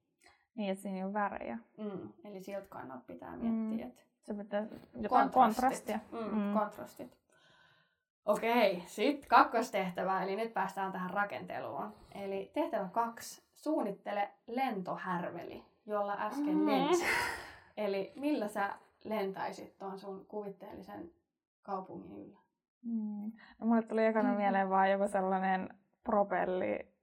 [0.55, 1.57] Niin, että siinä ei ole värejä.
[1.77, 2.09] Mm.
[2.23, 3.91] Eli siltä kannalta pitää miettiä, Mm.
[3.91, 4.65] että Se pitää
[5.01, 5.99] jotain kontrastia.
[6.11, 6.41] Mm, Mm.
[6.41, 6.53] mm.
[6.53, 7.17] kontrastit.
[8.25, 11.93] Okei, sitten kakkostehtävä, eli nyt päästään tähän rakenteluun.
[12.15, 16.65] Eli tehtävä kaksi, suunnittele lentohärveli, jolla äsken Mm.
[16.67, 17.07] lensit.
[17.77, 18.73] Eli millä sä
[19.03, 21.11] lentäisit tuon sun kuvitteellisen
[21.61, 22.37] kaupungin yllä?
[22.85, 23.31] Mm.
[23.59, 24.37] No, mulle tuli ekana Mm.
[24.37, 25.69] mieleen vaan joku sellainen
[26.03, 26.93] propelli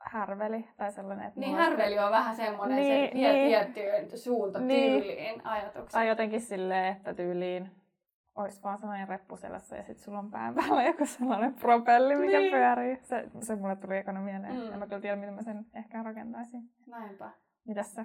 [0.00, 3.48] härveli tai sellainen, että Niin härveli on vähän semmoinen, Niin, se vie niin.
[3.48, 5.92] tiettyyn suuntatyyliin ajatuksen.
[5.92, 7.70] Tai jotenkin silleen, että tyyliin
[8.34, 12.38] olisi vaan sellainen reppu selässä ja sitten sulla on pään päällä joku sellainen propelli, mikä
[12.38, 12.50] Niin.
[12.52, 12.98] pyörii.
[13.02, 14.54] Se, se mulle tuli ekana mieleen.
[14.54, 14.72] Mm.
[14.72, 16.70] En mä kyllä tiedä, miten mä sen ehkä rakentaisin.
[16.86, 17.30] Näinpä.
[17.66, 18.04] Mitäs sä?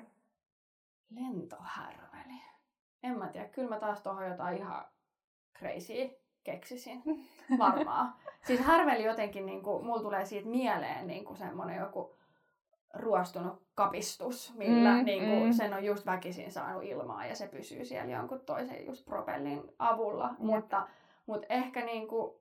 [1.09, 2.41] Lentohärveli.
[3.03, 4.85] En mä tiedä, kyllä mä taas tuohon jotain ihan
[5.57, 5.93] crazy
[6.51, 7.01] keksisin.
[7.59, 8.13] Varmaan.
[8.47, 12.15] siis härveli jotenkin, niin kuin, mulla tulee siitä mieleen niin kuin semmoinen joku
[12.93, 15.51] ruostunut kapistus, millä Mm, niin kuin, mm.
[15.53, 20.27] sen on just väkisin saanut ilmaa ja se pysyy siellä jonkun toisen just propellin avulla.
[20.29, 20.39] Jep.
[20.39, 20.87] Mutta,
[21.25, 22.33] mutta ehkä, niin kuin,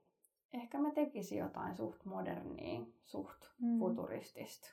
[0.55, 3.79] ehkä mä tekisin jotain suht modernia, suht Mm.
[3.79, 4.69] futuristista.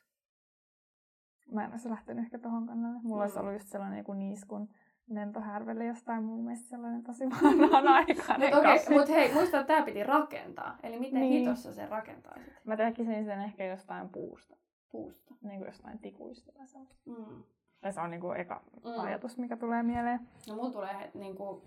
[1.51, 2.99] Mä en olisi lähtenyt ehkä tohon kannalle.
[3.03, 3.21] Mulla Mm.
[3.21, 4.69] olisi ollut just sellainen joku niiskun
[5.09, 8.39] lentohärveli jostain mun mielestä sellainen tosi vanhaan aikaan.
[8.41, 10.77] Mutta okay, mut hei, muista, että tämä piti rakentaa.
[10.83, 11.29] Eli miten niin.
[11.29, 11.39] Niin.
[11.47, 12.53] hitossa sen rakentaisit?
[12.63, 14.55] Mä tekisin sen ehkä jostain puusta,
[14.91, 15.33] Puusta.
[15.41, 16.95] niin kuin jostain tikuista tai sellaista.
[17.05, 17.43] Mm.
[17.81, 18.99] Tai se on niin kuin eka Mm.
[19.03, 20.19] ajatus, mikä tulee mieleen.
[20.49, 21.63] No mulla tulee het, niinku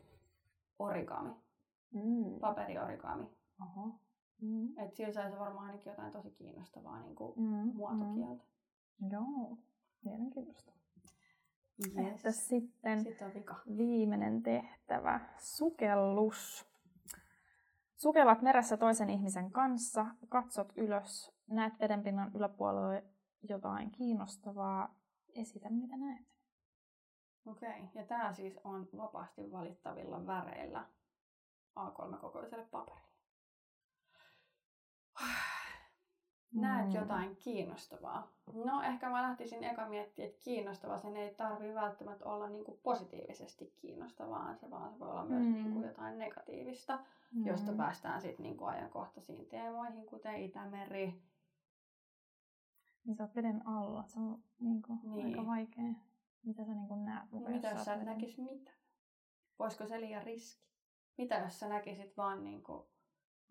[0.79, 1.31] origami,
[1.95, 2.39] Mm.
[2.41, 3.27] paperiorigami.
[3.63, 3.95] Oho.
[4.43, 4.79] Mm.
[4.79, 7.71] Et sillä saisi varmaan ainakin jotain tosi kiinnostavaa niinku Mm.
[7.75, 8.45] muotokieltä.
[9.01, 9.11] Mm.
[9.13, 9.59] Joo,
[10.05, 10.73] mielenkiintoista.
[11.87, 12.15] Yes.
[12.17, 13.57] Että sitten Sitten on vika.
[13.77, 16.69] viimeinen tehtävä, sukellus.
[17.97, 23.05] Sukellat meressä toisen ihmisen kanssa, katsot ylös, näet vedenpinnan yläpuolelle
[23.43, 24.95] jotain kiinnostavaa,
[25.35, 26.27] esitä mitä näet.
[27.47, 27.89] Okei, okay.
[27.95, 30.89] ja tämä siis on vapaasti valittavilla väreillä
[31.77, 33.09] A3-kokoiselle paperille.
[36.53, 36.95] Näet Mm.
[36.95, 38.29] jotain kiinnostavaa.
[38.65, 43.73] No ehkä mä lähtisin eka miettimään, että kiinnostava sen ei tarvi välttämättä olla niinku positiivisesti
[43.77, 45.53] kiinnostavaa, se vaan se voi olla myös Mm.
[45.55, 46.99] niinku jotain negatiivista,
[47.33, 47.47] Mm.
[47.47, 51.23] josta päästään sitten niinku ajankohtaisiin teemoihin, kuten Itämeri.
[53.05, 55.27] Niin sä oot veden alla, se on niinku Niin.
[55.27, 55.93] aika vaikea.
[56.43, 57.33] Mitä sä niinku näet?
[57.33, 58.77] No, muka, mitä jos sä et veden- näkis mitään?
[59.59, 60.69] Voisiko se liian riski?
[61.19, 62.87] Mitä jos sä näkisit vaan niinku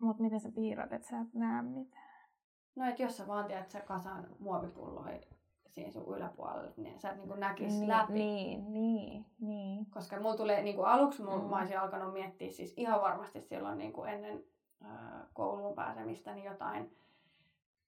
[0.00, 2.07] Mut miten sä piirrät, että sä et näe mitään?
[2.78, 5.18] No et jos sä vaan tiedät, että sä kasan muovipulloja
[5.68, 8.12] siinä sun yläpuolella, niin sä et niin näkis niin, läpi.
[8.12, 9.86] Niin, niin, niin.
[9.90, 11.50] Koska mulla tulee, niin kuin aluksi mulla, Mm.
[11.50, 14.44] mä olisin alkanut miettiä siis ihan varmasti silloin niin kuin ennen
[14.84, 16.96] ää, kouluun pääsemistä niin jotain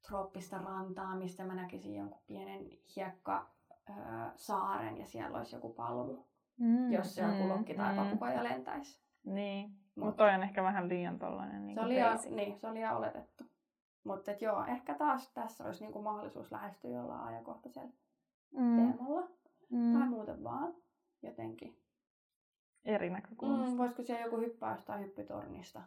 [0.09, 3.47] trooppista rantaa, mistä mä näkisin jonkun pienen hiekka
[4.37, 6.19] saaren ja siellä olisi joku palmu,
[6.59, 9.01] Mm, jos se joku lokki tai papukaija lentäisi.
[9.25, 11.95] Niin, Mut- mutta toi on ehkä vähän liian tollainen niin Se oli,
[12.37, 13.45] niin, se oli ihan oletettu.
[14.05, 17.91] Mutta joo, ehkä taas tässä olisi niinku mahdollisuus lähestyä jollain ajankohtaisella
[18.51, 19.29] mm, teemalla.
[19.71, 20.75] mm, Tai muuten vaan
[21.23, 21.83] jotenkin.
[22.85, 23.71] eri näkökulmasta.
[23.71, 25.83] Mm, voisiko siellä joku hyppää jostain hyppytornista?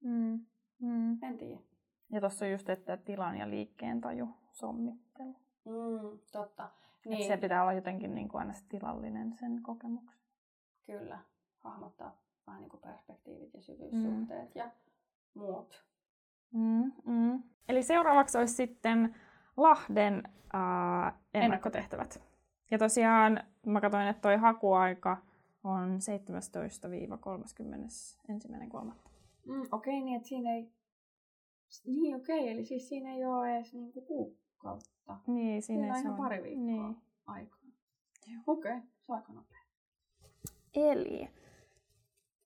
[0.00, 0.46] Mm.
[0.78, 1.24] Mm.
[1.24, 1.60] En tiedä.
[2.12, 5.36] Ja tuossa on just, että tilan ja liikkeen taju sommittelu.
[5.64, 6.70] Mm, totta.
[7.04, 7.28] Niin.
[7.28, 10.20] Se pitää olla jotenkin niin kuin aina tilallinen sen kokemuksen.
[10.86, 11.18] kyllä.
[11.58, 14.58] Hahmottaa vähän niin kuin perspektiivit ja syvyyssuhteet mm.
[14.58, 14.70] ja
[15.34, 15.84] muut.
[16.52, 17.42] Mm, mm.
[17.68, 19.14] Eli seuraavaksi olisi sitten
[19.56, 20.22] Lahden
[20.54, 22.22] äh, ennakkotehtävät.
[22.70, 25.16] Ja tosiaan mä katsoin, että toi hakuaika
[25.64, 26.00] on 17-31.3.
[29.46, 30.72] Mm, okei, okay, niin että siinä ei...
[31.86, 36.02] Niin okei, okay, eli siis siinä ei ole edes niinku kuukautta Niin, siinä, Siinä on
[36.02, 36.64] se ihan pari viikkoa.
[36.64, 36.96] Niin.
[37.26, 37.60] aikaa.
[38.46, 39.60] Okei, okay, se on aika nopea.
[40.74, 41.28] Eli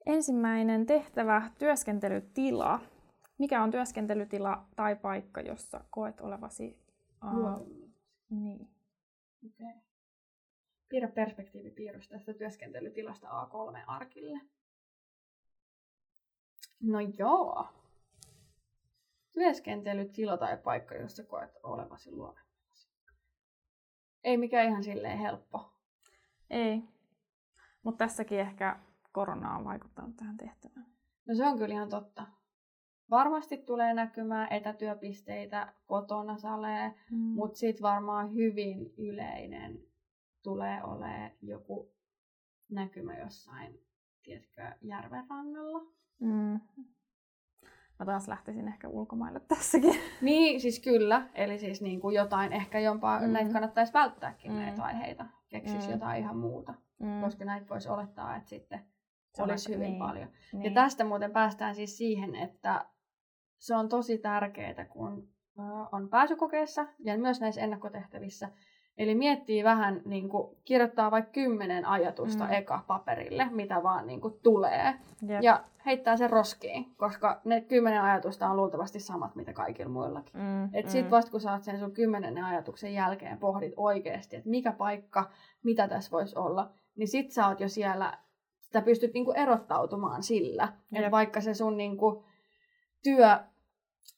[0.07, 2.81] ensimmäinen tehtävä, työskentelytila.
[3.39, 6.85] Mikä on työskentelytila tai paikka, jossa koet olevasi...
[7.23, 7.95] Luovimmin.
[8.31, 8.69] niin.
[9.47, 9.81] Okay.
[10.89, 14.41] Piirrä perspektiivipiirros tästä työskentelytilasta A3-arkille.
[16.83, 17.69] No joo.
[19.33, 22.89] Työskentelytila tai paikka, jossa koet olevasi luovemmillasi.
[24.25, 25.73] Ei mikään ihan silleen helppo.
[26.51, 26.83] Ei.
[27.83, 28.79] Mutta tässäkin ehkä
[29.13, 30.87] korona on vaikuttanut tähän tehtävään.
[31.27, 32.27] No se on kyllä ihan totta.
[33.11, 37.17] Varmasti tulee näkymään etätyöpisteitä, kotona salee, Mm.
[37.19, 39.79] mutta sitten varmaan hyvin yleinen
[40.43, 41.93] tulee olemaan joku
[42.71, 43.81] näkymä jossain,
[44.23, 45.81] tiedätkö, järven rannalla.
[46.21, 46.61] Mm.
[47.99, 49.95] Mä taas lähtisin ehkä ulkomaille tässäkin.
[50.21, 51.29] Niin, siis kyllä.
[51.35, 53.33] Eli siis niin kuin jotain, ehkä jompaa, Mm.
[53.33, 54.59] näitä kannattaisi välttääkin Mm.
[54.59, 55.27] näitä aiheita.
[55.49, 55.93] Keksisi Mm.
[55.93, 57.21] jotain ihan muuta, Mm.
[57.21, 58.81] koska näitä voisi olettaa, että sitten
[59.35, 60.29] Se olisi hyvin niin, paljon.
[60.53, 60.65] Niin.
[60.65, 62.85] Ja tästä muuten päästään siis siihen, että
[63.65, 65.29] se on tosi tärkeää, kun
[65.93, 68.49] on pääsykokeessa ja myös näissä ennakkotehtävissä.
[68.99, 72.51] Eli miettii vähän, niin kuin, kirjoittaa vaikka kymmenen ajatusta Mm.
[72.51, 72.57] mm.
[72.57, 74.95] eka paperille, mitä vaan niin kuin, tulee.
[75.29, 75.43] Jep.
[75.43, 80.41] Ja heittää sen roskiin, koska ne kymmenen ajatusta on luultavasti samat, mitä kaikilla muillakin.
[80.41, 80.91] Mm, Et mm.
[80.91, 85.31] sit vasta kun oot sen sun kymmenennen ajatuksen jälkeen pohdit oikeasti, että mikä paikka,
[85.63, 88.19] mitä tässä voisi olla, niin sit sä oot jo siellä,
[88.61, 91.01] sitä pystyt niinku erottautumaan sillä, Jep.
[91.01, 92.25] että vaikka se sun niinku
[93.03, 93.39] työ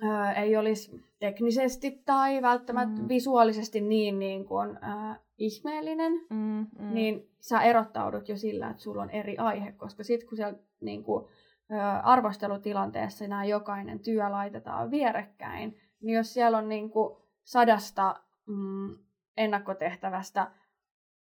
[0.03, 3.09] ää, ei olisi teknisesti tai välttämättä Mm.
[3.09, 6.95] visuaalisesti niin, niin kuin, ää, ihmeellinen, Mm, mm.
[6.95, 11.05] niin sä erottaudut jo sillä, että sulla on eri aihe, koska sitten kun siellä niin
[11.05, 11.25] kuin,
[11.73, 18.99] ö, arvostelutilanteessa nämä jokainen työ laitetaan vierekkäin, niin jos siellä on niin kuin, sadasta mm,
[19.37, 20.51] ennakkotehtävästä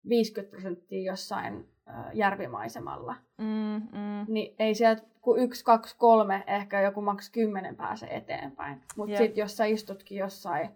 [0.08, 1.79] 50 prosenttia jossain ö,
[2.12, 4.26] järvimaisemalla, Mm, mm.
[4.28, 8.82] niin ei sieltä kuin yksi, kaksi, kolme, ehkä joku maks kymmenen pääse eteenpäin.
[8.96, 9.18] Mutta Jep.
[9.22, 10.68] sitten jos sä istutkin jossain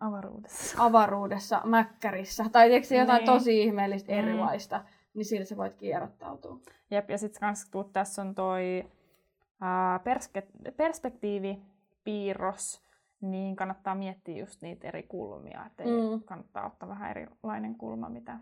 [0.00, 0.84] Avaruudessa.
[0.84, 3.32] avaruudessa, mäkkärissä, tai tiedätkö jotain Niin.
[3.32, 4.18] tosi ihmeellistä Mm.
[4.18, 6.58] erilaista, niin sillä sä voit kierrottautua.
[6.90, 8.84] Jep, ja sitten kans kun tässä on toi
[9.60, 12.82] ää, perske- perspektiivipiirros,
[13.20, 15.82] niin kannattaa miettiä just niitä eri kulmia, että.
[15.84, 16.22] Mm.
[16.24, 18.38] kannattaa ottaa vähän erilainen kulma, mitä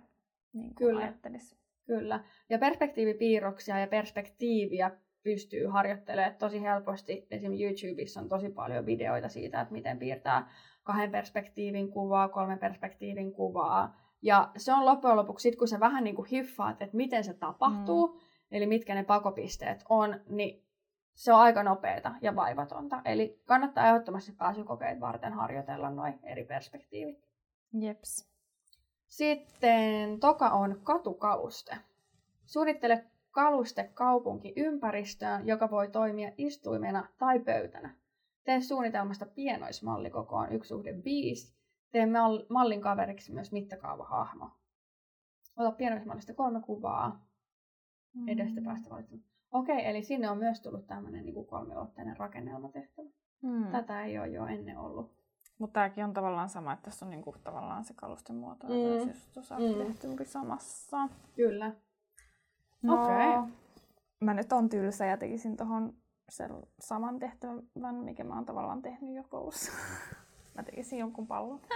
[0.53, 1.01] niin Kyllä.
[1.01, 1.57] ajattelisi.
[1.87, 2.25] Kyllä.
[2.51, 4.91] Ja perspektiivipiirroksia ja perspektiiviä
[5.23, 7.27] pystyy harjoittelemaan tosi helposti.
[7.31, 10.51] Esimerkiksi YouTubessa on tosi paljon videoita siitä, että miten piirtää
[10.83, 13.97] kahden perspektiivin kuvaa, kolmen perspektiivin kuvaa.
[14.23, 17.35] Ja se on loppujen lopuksi, sit kun sä vähän niin kuin hiffaat, että miten se
[17.35, 18.21] tapahtuu, mm.
[18.51, 20.65] eli mitkä ne pakopisteet on, niin
[21.15, 23.03] se on aika nopeata ja vaivatonta.
[23.05, 27.29] Eli kannattaa ehdottomasti pääsykokeet varten harjoitella noin eri perspektiivit.
[27.81, 28.32] Jeps.
[29.13, 31.77] Sitten toka on katukaluste.
[32.45, 37.97] Suunnittele kaluste kaupunkiympäristöön, joka voi toimia istuimena tai pöytänä.
[38.45, 41.55] Tee suunnitelmasta pienoismalli kokoon 1 suhde 5.
[41.91, 44.51] Tee mal- mallin kaveriksi myös mittakaavahahmo.
[45.57, 47.27] Ota pienoismallista kolme kuvaa
[48.27, 49.29] edestä päästä valitsemaan.
[49.51, 53.09] Okei, eli sinne on myös tullut tämmöinen niin kolmiulotteinen rakennelmatehtävä.
[53.43, 53.71] Mm.
[53.73, 55.22] Tätä ei ole jo ennen ollut.
[55.63, 59.13] Mutta tämäkin on tavallaan sama, että tässä on niinku tavallaan se kalusten muoto, Mm.
[59.35, 60.25] tuossa on Mm.
[60.25, 61.09] samassa.
[61.37, 61.73] Kyllä.
[62.83, 63.53] No, Okei.
[64.21, 65.95] Mä nyt on tylsä ja tekisin tuohon
[66.29, 66.51] sen
[66.81, 69.73] saman tehtävän, mikä mä oon tavallaan tehnyt jo koulussa.
[70.57, 71.61] mä tekisin jonkun pallon.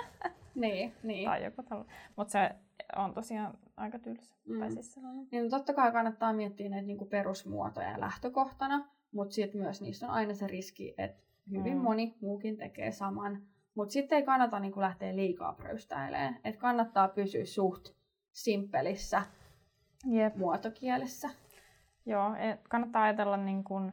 [0.55, 1.25] Niin, niin.
[1.25, 1.95] tai joku tällainen.
[2.17, 2.51] Mutta se
[2.97, 4.35] on tosiaan aika tylsä.
[4.49, 4.59] Mm.
[4.59, 5.29] Tai siis sellainen.
[5.33, 10.13] Niin no totta kai kannattaa miettiä näitä niinku perusmuotoja lähtökohtana, mutta sitten myös niissä on
[10.13, 11.83] aina se riski, että hyvin Mm.
[11.83, 13.43] moni muukin tekee saman.
[13.77, 16.39] Mutta sitten ei kannata niinku lähteä liikaa pröystäilemään.
[16.45, 17.89] Et kannattaa pysyä suht
[18.33, 19.23] simppelissä
[20.07, 20.37] Jep.
[20.37, 21.31] muotokielessä.
[22.07, 23.93] Joo, e- kannattaa ajatella niin kuin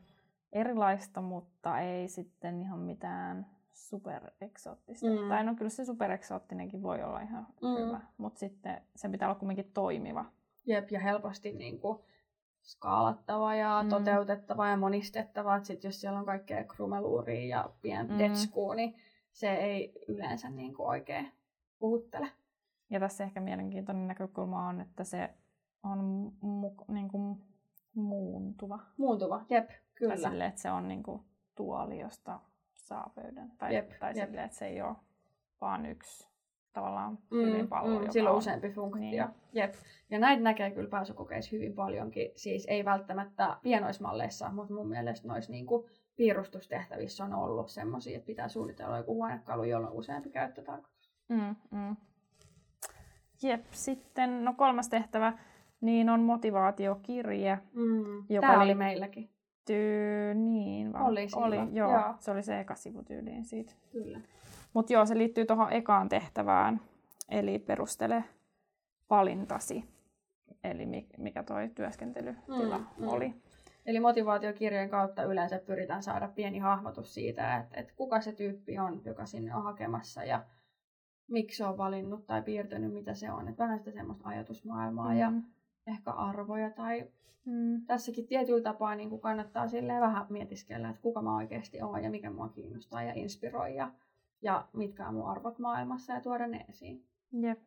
[0.51, 5.07] erilaista, mutta ei sitten ihan mitään supereksoottista.
[5.07, 5.29] Mm.
[5.29, 7.77] Tai no kyllä se supereksoottinenkin voi olla ihan Mm.
[7.85, 10.25] hyvä, mutta sitten se pitää olla kuitenkin toimiva.
[10.65, 12.05] Jep, ja helposti niinku
[12.61, 13.89] skaalattava ja Mm.
[13.89, 15.55] toteutettava ja monistettava.
[15.55, 18.17] Et sit jos siellä on kaikkea krumeluuria ja pien Mm.
[18.17, 18.31] niin
[19.33, 21.31] se ei yleensä niinku oikein
[21.79, 22.27] puhuttele.
[22.89, 25.29] Ja tässä ehkä mielenkiintoinen näkökulma on, että se
[25.83, 27.37] on mu- niin kuin
[27.95, 28.79] muuntuva.
[28.97, 30.15] Muuntuva, jep, Tai kyllä.
[30.15, 31.21] silleen, että se on niin kuin
[31.55, 32.39] tuoli, josta
[32.73, 33.51] saa pöydän.
[33.57, 34.27] Tai, Jep, tai jep.
[34.29, 34.95] silleen, että se ei ole
[35.61, 36.27] vaan yksi
[36.73, 38.99] tavallaan Mm, pallo, mm, sillä on useampi funktio.
[39.01, 39.23] Niin.
[39.53, 39.73] Jep.
[40.09, 42.31] Ja näitä näkee kyllä pääsykokeissa hyvin paljonkin.
[42.35, 48.47] Siis ei välttämättä pienoismalleissa, mutta mun mielestä noissa niinku piirustustehtävissä on ollut semmoisia, että pitää
[48.47, 51.13] suunnitella joku huonekalu, jolla on useampi käyttötarkoitus.
[51.29, 51.95] Mm, mm.
[53.43, 55.33] Jep, sitten no kolmas tehtävä,
[55.81, 57.59] niin on motivaatiokirje.
[57.73, 58.23] Mm.
[58.29, 59.29] Joka Tämä oli oli- meilläkin,
[59.65, 61.05] Tyy, niin vaan.
[61.05, 62.13] Oli oli joo, joo.
[62.19, 63.73] Se oli se eka sivutyyliin siitä.
[63.91, 64.21] kyllä.
[64.73, 66.81] Mutta joo, se liittyy tuohon ekaan tehtävään,
[67.29, 68.23] eli perustele
[69.09, 69.85] valintasi.
[70.63, 73.33] Eli mi- mikä toi työskentelytila Mm, mm.
[73.85, 79.01] Eli motivaatiokirjojen kautta yleensä pyritään saada pieni hahmotus siitä, että, että kuka se tyyppi on,
[79.05, 80.45] joka sinne on hakemassa ja
[81.27, 83.47] miksi se on valinnut tai piirtänyt, mitä se on.
[83.47, 85.43] Että vähän sitä semmoista ajatusmaailmaa ja Mm.
[85.87, 87.07] ehkä arvoja tai
[87.45, 87.85] Mm.
[87.85, 92.09] tässäkin tietyllä tapaa niin kuin kannattaa silleen vähän mietiskellä, että kuka mä oikeasti oon ja
[92.09, 93.91] mikä mua kiinnostaa ja inspiroi ja,
[94.41, 97.05] ja mitkä on mun arvot maailmassa ja tuoda ne esiin.
[97.31, 97.59] Jep.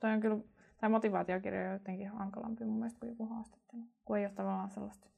[0.00, 0.38] Toi on kyllä,
[0.80, 3.82] tai motivaatiokirja on jotenkin hankalampi mun mielestä kuin joku haastattelu.
[4.04, 5.08] Kun ei ole tavallaan sellaista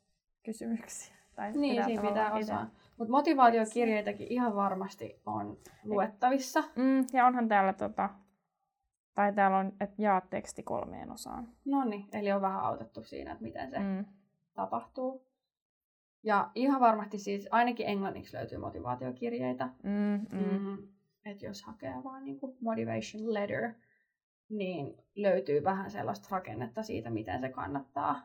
[0.44, 1.14] kysymyksiä.
[1.34, 2.70] Tai Niin, siinä pitää osaa.
[2.98, 6.60] Mutta motivaatiokirjeitakin ihan varmasti on luettavissa.
[6.76, 8.10] Mm, ja onhan täällä tota,
[9.14, 11.48] tai täällä on, että jaa teksti kolmeen osaan.
[11.64, 14.04] No niin, eli on vähän autettu siinä, että miten se Mm.
[14.54, 15.26] tapahtuu.
[16.22, 19.68] Ja ihan varmasti siis ainakin englanniksi löytyy motivaatiokirjeitä.
[19.82, 20.58] Mm, mm.
[20.60, 20.88] Mm.
[21.24, 23.72] Että jos hakee vaan niin motivation letter,
[24.48, 28.20] niin löytyy vähän sellaista rakennetta siitä, miten se kannattaa.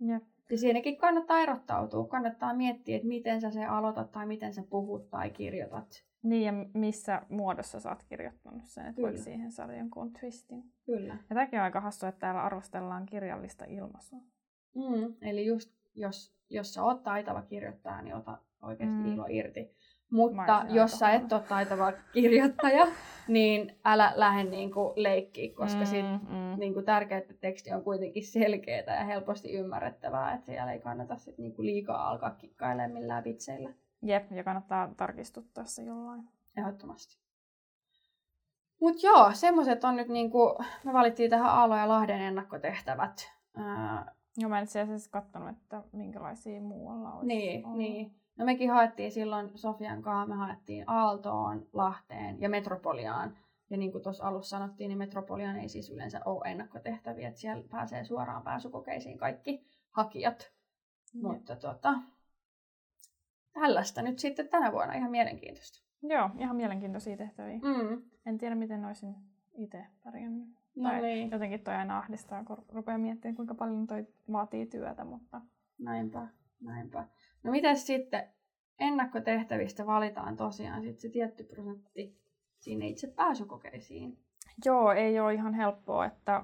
[0.00, 0.22] Jep.
[0.50, 2.06] Ja siinäkin kannattaa erottautua.
[2.06, 6.04] Kannattaa miettiä, että miten sä se aloitat tai miten sä puhut tai kirjoitat.
[6.22, 10.72] Niin, ja missä muodossa sä oot kirjoittanut sen, että voiko siihen saada jonkun twistin.
[10.86, 11.14] Kyllä.
[11.14, 14.20] Ja tämäkin on aika hassua, että täällä arvostellaan kirjallista ilmaisua.
[14.74, 15.14] Mm.
[15.22, 19.12] Eli just jos, jos sä oot taitava kirjoittaja, niin ota oikeasti mm.
[19.12, 19.70] ilo irti.
[20.10, 22.86] Mutta jos sä et ole taitava kirjoittaja,
[23.28, 26.58] niin älä lähde niinku leikkiä, koska mm, sit mm.
[26.58, 31.16] niin kuin tärkeää, että teksti on kuitenkin selkeää ja helposti ymmärrettävää, että siellä ei kannata
[31.16, 33.72] sit niin kuin liikaa alkaa kikkailemaan millään vitseillä.
[34.02, 36.28] Jep, ja kannattaa tarkistuttaa se jollain.
[36.56, 37.18] Ehdottomasti.
[38.80, 43.32] Mutta joo, semmoiset on nyt niinku, me valittiin tähän Aalo ja Lahden ennakkotehtävät.
[43.56, 47.78] Ää, Joo, mä en itse asiassa katsonut, että minkälaisia muualla olisi niin, ollut.
[47.78, 48.14] niin.
[48.36, 53.36] No mekin haettiin silloin Sofian kanssa, me haettiin Aaltoon, Lahteen ja Metropoliaan.
[53.70, 57.64] Ja niin kuin tuossa alussa sanottiin, niin Metropoliaan ei siis yleensä ole ennakkotehtäviä, että siellä
[57.70, 60.52] pääsee suoraan pääsykokeisiin kaikki hakijat.
[61.14, 61.22] Jep.
[61.22, 61.94] Mutta tota,
[63.52, 65.86] tällaista nyt sitten tänä vuonna ihan mielenkiintoista.
[66.02, 67.58] Joo, ihan mielenkiintoisia tehtäviä.
[67.58, 68.02] Mm.
[68.26, 69.14] En tiedä, miten olisin
[69.54, 70.48] itse pärjännyt.
[70.76, 75.04] No Tai niin, Jotenkin toi aina ahdistaa, kun rupeaa miettimään, kuinka paljon toi vaatii työtä,
[75.04, 75.40] mutta
[75.78, 76.28] näinpä,
[76.60, 77.08] näinpä.
[77.46, 78.28] No mitäs sitten
[78.78, 82.18] ennakkotehtävistä valitaan tosiaan sitten se tietty prosentti
[82.58, 84.18] sinne itse pääsykokeisiin.
[84.64, 86.42] Joo, ei ole ihan helppoa, että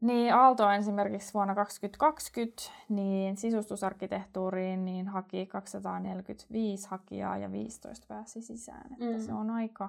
[0.00, 8.92] niin Aalto esimerkiksi vuonna 2020 niin sisustusarkkitehtuuriin niin haki 245 hakijaa ja 15 pääsi sisään.
[8.92, 9.20] Että Mm.
[9.20, 9.88] se on aika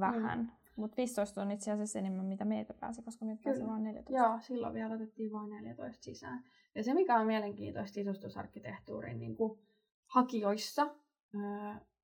[0.00, 0.38] vähän.
[0.38, 0.46] Mm.
[0.76, 4.22] Mutta 15 on itse asiassa enemmän, mitä meitä pääsi, koska meitä pääsi vain 14.
[4.22, 6.44] Joo, silloin vielä otettiin vain 14 sisään.
[6.74, 9.58] Ja se, mikä on mielenkiintoista sisustusarkkitehtuurin niin kuin
[10.06, 10.94] hakijoissa,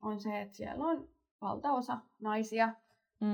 [0.02, 1.08] on se, että siellä on
[1.40, 2.74] valtaosa naisia.
[3.20, 3.26] Mm.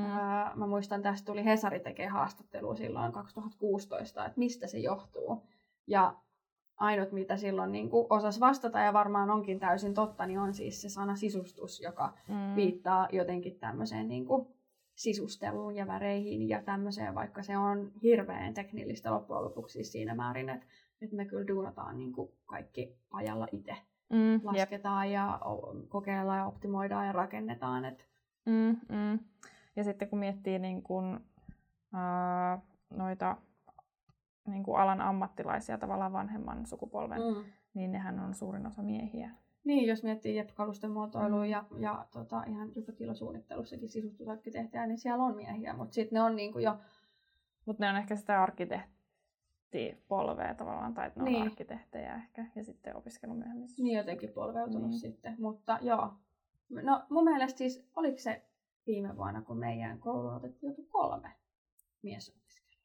[0.54, 5.46] Mä muistan, tästä tuli Hesari tekee haastattelua silloin 2016, että mistä se johtuu.
[5.86, 6.16] Ja
[6.76, 10.82] ainut, mitä silloin niin kuin osas vastata, ja varmaan onkin täysin totta, niin on siis
[10.82, 12.56] se sana sisustus, joka Mm.
[12.56, 14.46] viittaa jotenkin tämmöiseen niin kuin
[14.94, 20.48] sisusteluun ja väreihin ja tämmöiseen, vaikka se on hirveän teknillistä loppujen lopuksi siis siinä määrin,
[20.48, 20.66] että,
[21.02, 23.76] että me kyllä duunataan niin kuin kaikki ajalla itse.
[24.10, 24.32] Mm.
[24.32, 24.44] Jep.
[24.44, 27.84] Lasketaan ja o- kokeillaan ja optimoidaan ja rakennetaan.
[27.84, 28.08] Et,
[28.46, 29.18] Mm, mm.
[29.76, 31.20] Ja sitten kun miettii niin kun
[31.92, 32.58] ää,
[32.90, 33.36] noita
[34.46, 37.44] niin kuin alan ammattilaisia, tavallaan vanhemman sukupolven, mm.
[37.74, 39.30] niin nehän on suurin osa miehiä.
[39.64, 41.50] Niin, jos miettii jep kalusten muotoilua mm.
[41.50, 46.36] ja, ja tota, ihan jopa tilasuunnittelussakin sisustusarkkitehtiä, niin siellä on miehiä, mutta sitten ne on
[46.36, 46.76] niinku jo...
[47.66, 48.42] Mutta ne on ehkä sitä
[49.68, 51.42] arkkitehtipolvea tavallaan, tai että ne niin.
[51.42, 53.68] on arkkitehtejä ehkä, ja sitten opiskelu myöhemmin.
[53.78, 54.98] Niin jotenkin polveutunut niin.
[54.98, 56.12] sitten, mutta joo.
[56.68, 58.42] No mun mielestä siis, oliko se
[58.86, 61.32] viime vuonna, kun meidän kouluun otettiin joku kolme
[62.02, 62.82] miesopiskelijaa?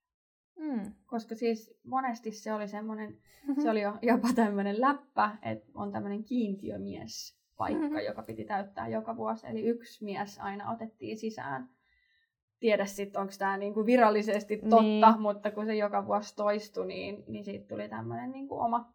[0.60, 0.94] Mm.
[1.06, 3.18] Koska siis monesti se oli semmoinen,
[3.64, 8.06] se oli jo, jopa tämmöinen läppä, että on tämmöinen kiintiömies paikka, mm-hmm.
[8.06, 9.48] joka piti täyttää joka vuosi.
[9.48, 11.70] Eli yksi mies aina otettiin sisään.
[12.64, 15.22] Tiedä sitten, onko tämä niinku virallisesti totta, niin.
[15.22, 18.94] mutta kun se joka vuosi toistui, niin, niin siitä tuli tämmöinen niinku oma,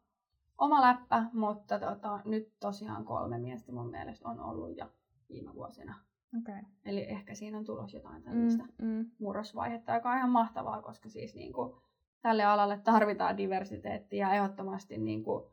[0.59, 1.25] oma läppä.
[1.33, 4.87] Mutta tota, nyt tosiaan kolme miestä mun mielestä on ollut jo
[5.29, 5.95] viime vuosina.
[6.41, 6.62] Okay.
[6.85, 9.11] Eli ehkä siinä on tulos jotain tällaista mm, mm.
[9.19, 11.75] murrosvaihetta, joka on ihan mahtavaa, koska siis niin kuin,
[12.23, 15.45] tälle alalle tarvitaan diversiteettiä ja ehdottomasti niin kuin,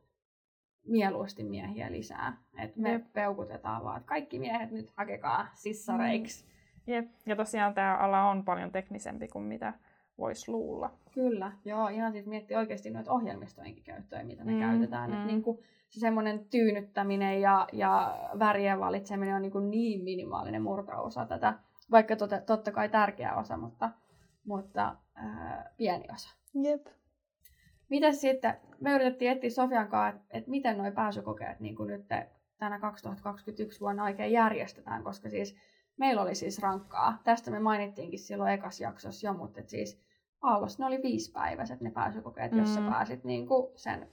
[0.87, 2.37] mieluusti miehiä lisää.
[2.57, 3.13] Et me Jep.
[3.13, 6.45] peukutetaan vaan, että kaikki miehet nyt hakekaa sissareiksi.
[6.45, 6.54] Mm.
[6.87, 7.07] Jep.
[7.25, 9.73] Ja tosiaan tämä ala on paljon teknisempi kuin mitä
[10.17, 10.91] voisi luulla.
[11.13, 11.87] Kyllä, joo.
[11.87, 15.11] Ihan siis miettii oikeasti noita ohjelmistojenkin käyttöä, mitä me mm, käytetään.
[15.11, 15.17] Mm.
[15.17, 15.59] Et niin kuin,
[15.89, 21.53] se semmoinen tyynyttäminen ja, ja värien valitseminen on niin, kuin niin minimaalinen murto-osa tätä,
[21.91, 23.89] vaikka totta, totta kai tärkeä osa, mutta,
[24.45, 26.35] mutta ää, pieni osa.
[26.63, 26.87] Jep.
[27.89, 32.07] Mitäs sitten, me yritettiin etsiä Sofian kanssa, että, että miten nuo pääsykokeet niin kuin nyt
[32.57, 35.55] tänä 2021 vuonna oikein järjestetään, koska siis
[35.97, 37.17] meillä oli siis rankkaa.
[37.23, 40.05] Tästä me mainittiinkin silloin ekas jaksossa jo, mutta et siis
[40.41, 42.57] Aallossa ne oli viisipäiväiset ne pääsykokeet, mm.
[42.57, 44.09] jossa pääsit niin kuin sen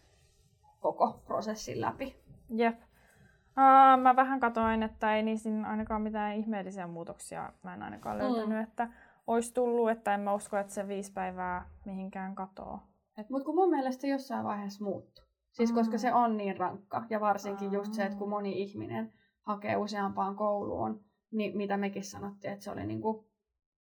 [0.81, 2.17] koko prosessin läpi.
[2.51, 2.81] Jep.
[2.81, 8.23] Uh, mä vähän katoin, että ei niissä ainakaan mitään ihmeellisiä muutoksia mä en ainakaan mm.
[8.23, 8.63] löytänyt, mm.
[8.63, 8.89] että
[9.27, 12.81] olisi tullut, että en mä usko, että se viisi päivää mihinkään katoo.
[13.19, 13.31] Et...
[13.31, 15.25] Mutta kun mun mielestä jossain vaiheessa muuttuu.
[15.51, 15.75] Siis mm.
[15.75, 17.75] koska se on niin rankka ja varsinkin mm.
[17.75, 19.13] just se, että kun moni ihminen
[19.43, 23.27] hakee useampaan kouluun, niin mitä mekin sanottiin, että se oli niinku,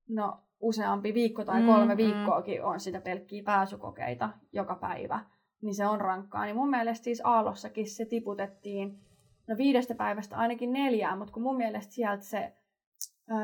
[0.10, 5.20] no useampi viikko tai kolme mm, viikkoakin on sitä pelkkiä pääsykokeita joka päivä
[5.62, 6.45] niin se on rankkaa.
[6.45, 8.99] Niin mun mielestä siis Aallossakin se tiputettiin
[9.47, 12.54] no viidestä päivästä ainakin neljään, mutta kun mun mielestä sieltä se
[13.32, 13.36] ö,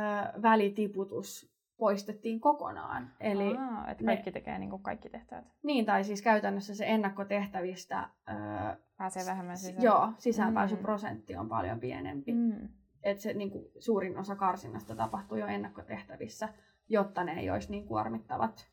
[0.41, 3.11] välitiputus poistettiin kokonaan.
[3.19, 5.45] Eli Aa, että kaikki ne, tekee niin kuin kaikki tehtävät.
[5.63, 8.09] Niin, tai siis käytännössä se ennakkotehtävistä...
[8.29, 8.33] Ö,
[8.97, 9.83] Pääsee vähemmän sisään.
[9.83, 11.39] Joo, sisäänpääsyprosentti mm.
[11.39, 12.33] on paljon pienempi.
[12.33, 12.69] Mm.
[13.07, 16.49] Että se niin kuin, suurin osa karsinnasta tapahtuu jo ennakkotehtävissä,
[16.89, 18.67] jotta ne ei olisi niin kuormittavat.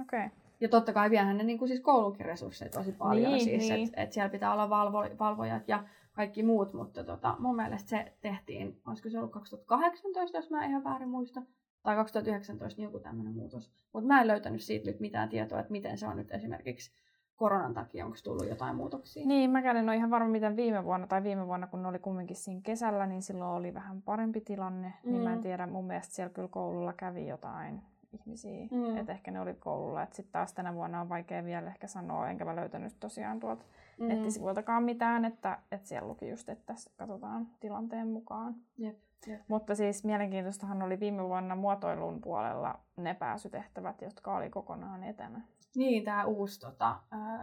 [0.00, 0.26] Okei.
[0.26, 0.38] Okay.
[0.60, 3.84] Ja totta kai viehän ne niin kuin siis koulunkin resursseja tosi paljon niin, siis, niin.
[3.84, 8.12] että et siellä pitää olla valvo, valvojat ja kaikki muut, mutta tota, mun mielestä se
[8.20, 11.42] tehtiin, olisiko se ollut 2018, jos mä ihan väärin muista,
[11.82, 13.70] tai 2019 niin joku tämmöinen muutos.
[13.92, 16.92] Mutta mä en löytänyt siitä nyt mitään tietoa, että miten se on nyt esimerkiksi
[17.38, 19.26] koronan takia, onko tullut jotain muutoksia?
[19.26, 21.98] Niin, mä en ole ihan varma, miten viime vuonna, tai viime vuonna, kun ne oli
[21.98, 25.12] kumminkin siinä kesällä, niin silloin oli vähän parempi tilanne, mm.
[25.12, 25.42] niin mä en mm.
[25.42, 27.82] tiedä, mun mielestä siellä kyllä koululla kävi jotain
[28.12, 28.66] ihmisiä.
[28.70, 28.96] Mm.
[28.96, 30.04] Että ehkä ne oli koululla.
[30.04, 33.64] Sitten taas tänä vuonna on vaikea vielä ehkä sanoa, enkä mä löytänyt tosiaan tuolta
[33.98, 34.08] mm.
[34.08, 38.54] nettisivuiltakaan mitään, että, että siellä luki just, että katsotaan tilanteen mukaan.
[38.78, 39.40] Jep, jep.
[39.48, 45.40] Mutta siis mielenkiintoistahan oli viime vuonna muotoilun puolella ne pääsytehtävät, jotka oli kokonaan etänä.
[45.76, 47.00] Niin, tämä uusi tota,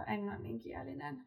[0.07, 1.25] englanninkielinen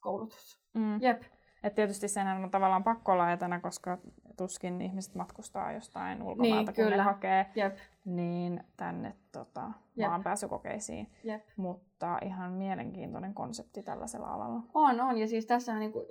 [0.00, 0.60] koulutus.
[0.74, 1.02] Mm.
[1.02, 1.22] Jep.
[1.66, 3.98] Et tietysti sen on tavallaan pakko olla etänä, koska
[4.36, 6.96] tuskin ihmiset matkustaa jostain ulkomailta, niin, kun kyllä.
[6.96, 7.76] ne hakee Jep.
[8.04, 11.10] niin tänne tota, maan pääsykokeisiin.
[11.24, 11.42] Jep.
[11.56, 14.62] Mutta ihan mielenkiintoinen konsepti tällaisella alalla.
[14.74, 15.18] On, on.
[15.18, 16.06] Ja siis tässä niinku,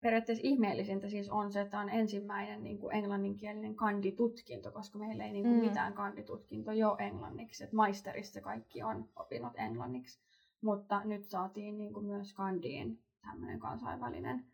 [0.00, 5.32] periaatteessa ihmeellisintä siis on se, että on ensimmäinen niin kuin englanninkielinen kanditutkinto, koska meillä ei
[5.32, 5.64] niin kuin mm.
[5.64, 7.64] mitään kanditutkinto jo englanniksi.
[7.64, 10.20] Et maisterissa kaikki on opinnot englanniksi.
[10.60, 14.44] Mutta nyt saatiin niin kuin myös kandiin tämmöinen kansainvälinen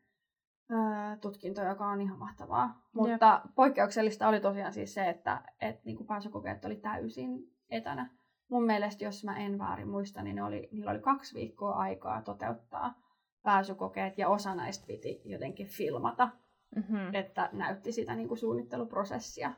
[1.21, 2.83] tutkinto, joka on ihan mahtavaa.
[2.93, 3.55] Mutta Jep.
[3.55, 8.11] poikkeuksellista oli tosiaan siis se, että et, niin pääsykokeet oli täysin etänä.
[8.49, 12.23] Mun mielestä, jos mä en väärin muista, niin ne oli, niillä oli kaksi viikkoa aikaa
[12.23, 12.95] toteuttaa
[13.43, 16.29] pääsykokeet ja osa näistä piti jotenkin filmata,
[16.77, 17.15] mm-hmm.
[17.15, 19.53] että näytti sitä niin kuin suunnitteluprosessia.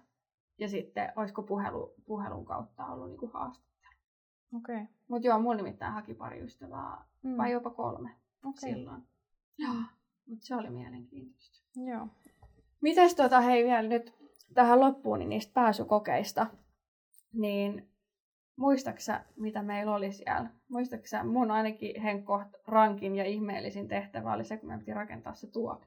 [0.58, 3.94] Ja sitten olisiko puhelu, puhelun kautta ollut niin kuin haastattelu.
[4.56, 4.86] Okay.
[5.08, 7.36] Mutta joo, mulla nimittäin haki pari ystävää, mm.
[7.36, 8.10] vai jopa kolme
[8.44, 8.70] okay.
[8.70, 9.02] silloin.
[9.58, 9.74] Joo.
[10.26, 11.60] Mutta se oli mielenkiintoista.
[11.76, 12.08] Joo.
[12.80, 14.14] Mites tota, hei vielä nyt
[14.54, 16.46] tähän loppuun niin niistä pääsykokeista,
[17.32, 17.88] niin
[18.56, 20.50] muistaksä, mitä meillä oli siellä?
[20.68, 25.46] Muistaksä, mun ainakin Henkko rankin ja ihmeellisin tehtävä oli se, kun me piti rakentaa se
[25.46, 25.80] tuo.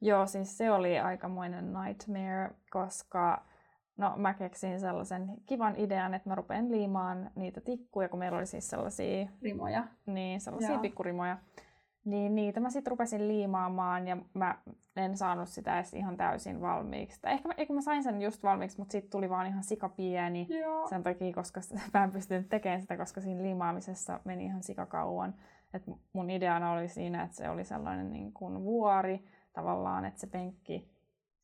[0.00, 3.50] Joo, siis se oli aikamoinen nightmare, koska
[4.00, 8.46] No mä keksin sellaisen kivan idean, että mä rupean liimaan niitä tikkuja, kun meillä oli
[8.46, 9.84] siis sellaisia, Rimoja.
[10.06, 10.80] niin, sellaisia Joo.
[10.80, 11.38] pikkurimoja.
[12.04, 14.54] Niin niitä mä sitten rupesin liimaamaan ja mä
[14.96, 17.20] en saanut sitä edes ihan täysin valmiiksi.
[17.20, 19.88] Tai ehkä mä, ehkä mä sain sen just valmiiksi, mutta sitten tuli vaan ihan sika
[19.88, 20.88] pieni Joo.
[20.88, 21.60] sen takia, koska
[21.94, 25.34] mä en pystynyt tekemään sitä, koska siinä liimaamisessa meni ihan sikakauan.
[25.74, 25.82] Et
[26.12, 30.90] mun ideana oli siinä, että se oli sellainen niin kuin vuori tavallaan, että se penkki,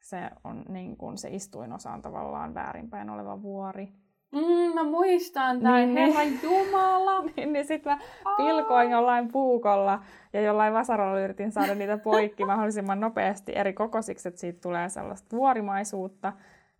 [0.01, 3.93] se on niin kuin se istuinosa on tavallaan väärinpäin oleva vuori.
[4.33, 6.14] Mm, mä muistan tämän, Niin, niin.
[6.14, 7.22] herran jumala.
[7.37, 7.99] niin, niin sitten mä
[8.37, 10.03] pilkoin jollain puukolla
[10.33, 15.37] ja jollain vasaralla yritin saada niitä poikki mahdollisimman nopeasti eri kokoisiksi, että siitä tulee sellaista
[15.37, 16.33] vuorimaisuutta.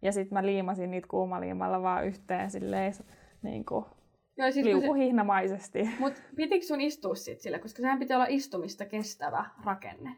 [0.03, 2.93] Ja sitten mä liimasin niitä kuumaliimalla vaan yhteen silleen
[3.43, 3.85] niin kuin
[4.39, 5.91] Joo, siis kun se, liukuhihnamaisesti.
[5.99, 10.17] mut pitikö sun istua sit sille, koska sehän piti olla istumista kestävä rakenne.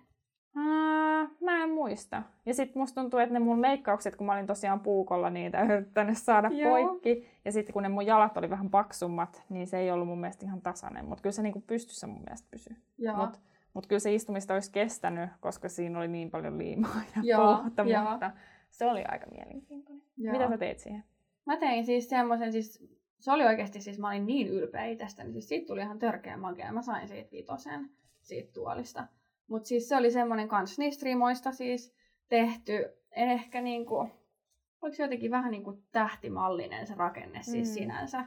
[1.41, 2.23] Mä en muista.
[2.47, 6.19] Ja sitten musta tuntuu, että ne mun leikkaukset, kun mä olin tosiaan puukolla niitä yrittänyt
[6.19, 6.71] saada Joo.
[6.71, 10.21] poikki, ja sitten kun ne mun jalat oli vähän paksummat, niin se ei ollut mun
[10.21, 11.05] mielestä ihan tasainen.
[11.05, 12.77] Mutta kyllä se niinku pystyssä mun mielestä pysyi.
[12.99, 13.17] Joo.
[13.17, 13.39] Mutta
[13.75, 17.83] mut kyllä se istumista olisi kestänyt, koska siinä oli niin paljon liimaa ja Joo, pouta,
[17.83, 18.11] joo.
[18.11, 18.31] mutta
[18.71, 20.03] se oli aika mielenkiintoinen.
[20.17, 20.33] Joo.
[20.33, 21.05] Mitä sä teit siihen?
[21.47, 22.89] Mä tein siis semmoisen, siis
[23.19, 26.73] se oli oikeasti, siis mä olin niin ylpeä itsestäni, siis siitä tuli ihan törkeä magia.
[26.73, 27.91] Mä sain siitä vitosen
[28.23, 29.07] siitä tuolista.
[29.49, 31.95] Mutta siis se oli semmoinen kans niistä rimoista siis
[32.29, 33.97] tehty, ehkä niinku,
[34.83, 37.73] oliko se jotenkin vähän niinku tähtimallinen se rakenne siis Mm.
[37.75, 38.25] sinänsä.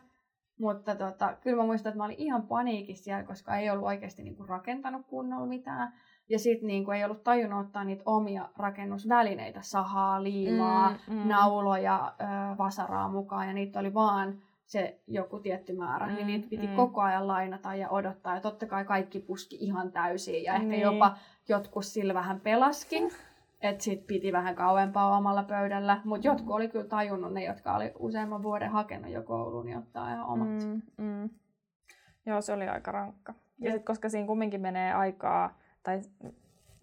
[0.60, 4.24] Mutta tota, kyllä mä muistan, että mä olin ihan paniikissa siellä, koska ei ollut oikeasti
[4.24, 5.94] niinku rakentanut kunnolla mitään.
[6.30, 11.28] Ja sitten niinku ei ollut tajunnut ottaa niitä omia rakennusvälineitä, sahaa, liimaa, Mm, mm.
[11.30, 14.42] nauloja, ö, vasaraa mukaan ja niitä oli vaan
[14.72, 16.76] se joku tietty määrä, mm, niin niitä piti mm.
[16.76, 18.36] koko ajan lainata ja odottaa.
[18.36, 20.82] Ja totta kai kaikki puski ihan täysin ja ehkä Niin.
[20.82, 21.18] jopa
[21.50, 23.12] jotkut sillä vähän pelaskin.
[23.62, 26.02] Että sit piti vähän kauempaa omalla pöydällä.
[26.06, 30.14] Mutta jotkut oli kyllä tajunnut, ne jotka oli useamman vuoden hakenut jo kouluun, niin ottaa
[30.14, 30.48] ihan omat.
[30.48, 30.82] Mm.
[30.98, 31.30] Mm.
[32.26, 33.34] Joo, se oli aika rankka.
[33.60, 33.74] Ja Jep.
[33.78, 36.02] sit, koska siinä kumminkin menee aikaa, tai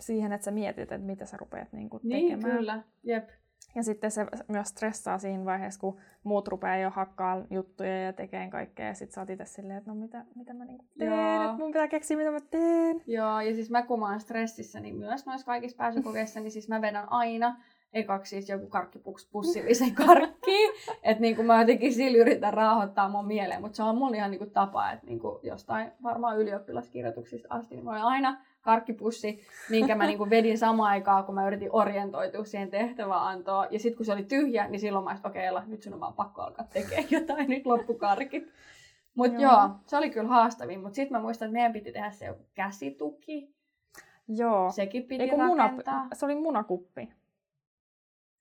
[0.01, 2.57] siihen, että sä mietit, että mitä sä rupeat niinku Niin, tekemään.
[2.59, 2.83] kyllä.
[3.03, 3.29] Jep.
[3.75, 8.51] Ja sitten se myös stressaa siinä vaiheessa, kun muut rupeaa jo hakkaa juttuja ja tekemään
[8.51, 8.87] kaikkea.
[8.87, 11.73] Ja sitten sä oot itse silleen, että no mitä, mitä mä niinku teen, että mun
[11.73, 13.03] pitää keksiä, mitä mä teen.
[13.07, 16.69] Joo, ja siis mä kun mä oon stressissä, niin myös noissa kaikissa pääsykokeissa, niin siis
[16.69, 17.57] mä vedän aina
[17.93, 20.71] ekaksi siis joku karkkipuks pussillisen karkkiin.
[21.03, 24.51] että niin mä jotenkin sillä yritän rauhoittaa mun mieleen, mutta se on mun ihan niin
[24.51, 29.41] tapa, että niin jostain varmaan ylioppilaskirjoituksista asti, niin mulla oli aina karkkipussi,
[29.71, 33.67] minkä mä niin vedin samaan aikaan, kun mä yritin orientoitua siihen tehtävään antoon.
[33.71, 36.15] Ja sitten kun se oli tyhjä, niin silloin mä okei, okay, nyt sun on vaan
[36.15, 38.53] pakko alkaa tekemään jotain, nyt loppukarkit.
[39.15, 39.53] Mutta Joo.
[39.53, 39.71] joo.
[39.87, 40.81] se oli kyllä haastavin.
[40.81, 43.55] Mutta sitten mä muistan, että meidän piti tehdä se joku käsituki.
[44.29, 44.71] Joo.
[44.71, 46.09] Sekin piti Ei, kun muna, rakentaa.
[46.13, 47.09] se oli munakuppi.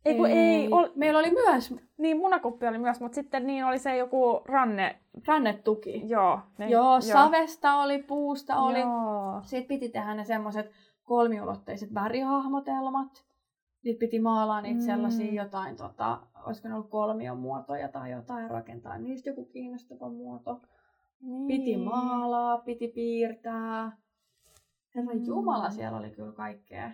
[0.07, 3.79] Ei, kun ei, ol, Meillä oli myös niin munakuppi oli myös, mutta sitten niin oli
[3.79, 4.99] se joku ranne.
[5.27, 6.01] rannetuki.
[6.05, 6.39] Joo.
[6.57, 8.79] Ne, Joo, savesta oli, puusta oli.
[8.79, 9.41] Joo.
[9.41, 10.71] Sitten piti tehdä ne semmoiset
[11.03, 13.25] kolmiulotteiset värihahmotelmat.
[13.83, 14.81] Niitä piti maalaa niitä Mm.
[14.83, 14.85] mm.
[14.85, 20.61] sellaisia jotain, tota, olisiko ne ollut kolmion muotoja tai jotain, rakentaa niistä joku kiinnostava muoto.
[21.21, 21.47] Niin.
[21.47, 23.91] Piti maalaa, piti piirtää.
[24.95, 25.25] Herra Mm.
[25.25, 26.91] Jumala, siellä oli kyllä kaikkea.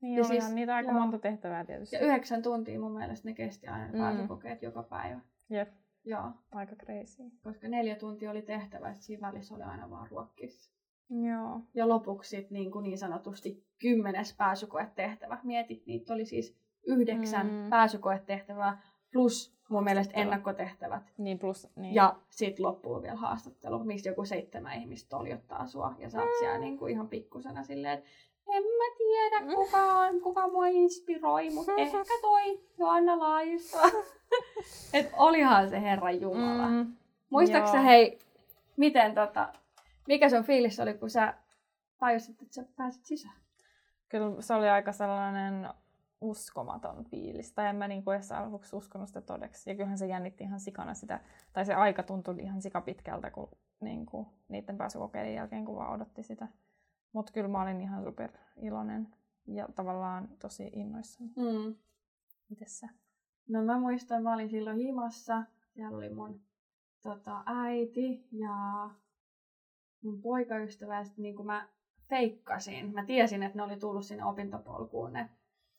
[0.00, 1.00] Niin Ja olihan siis- niitä aika joo.
[1.00, 1.96] monta tehtävää tietysti.
[1.96, 3.92] Ja yhdeksän tuntia mun mielestä ne kesti aina Mm.
[3.92, 3.98] mm.
[3.98, 5.20] pääsykokeet joka päivä.
[5.50, 5.68] Jep,
[6.04, 7.22] Joo, aika crazy.
[7.42, 10.72] koska neljä tuntia oli tehtävä, ja siinä välissä oli aina vaan ruokkis.
[11.10, 11.60] Joo.
[11.74, 15.38] Ja lopuksi sit niin, kuin niin sanotusti kymmenes pääsykoetehtävä.
[15.42, 17.52] Mietit, niitä oli siis yhdeksän Mm.
[17.52, 17.70] mm.
[17.70, 18.82] pääsykoetehtävää
[19.12, 21.12] plus mun mielestä ennakkotehtävät.
[21.18, 21.94] Niin plus, niin.
[21.94, 25.94] Ja sitten loppuu vielä haastattelu, missä joku seitsemän ihmistä toljottaa sua.
[25.98, 28.10] Ja sä oot siellä niin kuin ihan pikkusena silleen, että
[28.48, 33.78] en mä tiedä kuka on, kuka mua inspiroi, mutta ehkä toi Joanna Laajusto.
[34.92, 36.68] Et olihan se Herran Jumala.
[36.68, 36.74] Mm.
[36.74, 36.96] Mm,
[37.30, 38.18] Muistaaksä hei,
[38.76, 39.52] miten tota,
[40.08, 41.34] mikä sun fiilis oli, kun sä
[41.98, 43.36] tajusit, että sä pääsit sisään?
[44.08, 45.68] kyllä se oli aika sellainen
[46.20, 47.52] uskomaton fiilis.
[47.52, 49.70] Tai en mä niinku edes aluksi uskonut sitä todeksi.
[49.70, 51.20] Ja kyllähän se jännitti ihan sikana sitä,
[51.52, 53.48] tai se aika tuntui ihan sikapitkältä kun,
[53.80, 56.48] niinku, niiden pääsykokeiden jälkeen, kun vaan odotti sitä.
[57.16, 58.30] Mutta kyllä mä olin ihan super
[58.62, 59.08] iloinen
[59.46, 61.74] ja tavallaan tosi innoissani Mm.
[62.50, 62.88] itsessä.
[63.48, 65.42] No mä muistan, mä olin silloin himassa.
[65.74, 66.40] Siellä oli mun
[67.02, 68.90] tota, äiti ja
[70.02, 70.96] mun poikaystävä.
[70.98, 71.68] Ja sit niin kuin mä
[72.08, 72.94] feikkasin.
[72.94, 75.30] Mä tiesin, että ne oli tullut sinne opintopolkuun ne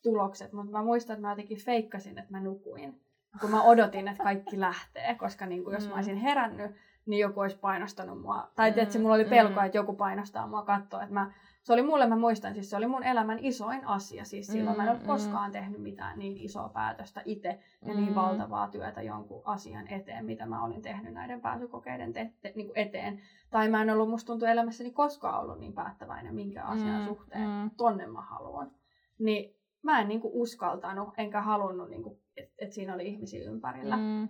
[0.02, 0.52] tulokset.
[0.52, 3.00] Mutta mä muistan, että mä jotenkin feikkasin, että mä nukuin.
[3.40, 5.14] Kun mä odotin, että kaikki lähtee.
[5.14, 5.88] Koska niin kuin, jos Mm.
[5.88, 6.70] mä olisin herännyt,
[7.08, 8.50] niin joku olisi painostanut mua.
[8.56, 8.82] Tai Mm, mm.
[8.82, 9.66] että mulla oli pelko, mm.
[9.66, 11.32] että joku painostaa mua katsoa, että mä
[11.62, 14.24] se oli mulle, mä muistan, siis se oli mun elämän isoin asia.
[14.24, 17.94] Siis silloin mm, mä en ole Mm, koskaan tehnyt mitään niin isoa päätöstä itse ja
[17.94, 18.00] Mm.
[18.00, 22.70] niin valtavaa työtä jonkun asian eteen, mitä mä olin tehnyt näiden pääsykokeiden te- te- niin
[22.74, 23.20] eteen.
[23.50, 27.48] Tai mä en ollut, musta tuntuu elämässäni koskaan ollut niin päättäväinen minkä asian Mm, suhteen.
[27.48, 27.70] mm.
[27.76, 28.70] Tonne mä haluan.
[29.18, 32.02] Niin mä en niin kuin uskaltanut, enkä halunnut, niin
[32.36, 33.96] että et siinä oli ihmisiä ympärillä.
[33.96, 34.28] Mm.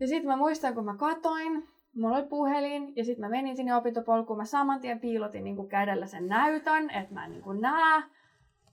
[0.00, 3.76] Ja sitten mä muistan, kun mä katoin, mulla oli puhelin, ja sitten mä menin sinne
[3.76, 7.60] opintopolkuun, mä saman tien piilotin niin kuin kädellä sen näytön, että mä en niin kuin
[7.60, 8.02] näe.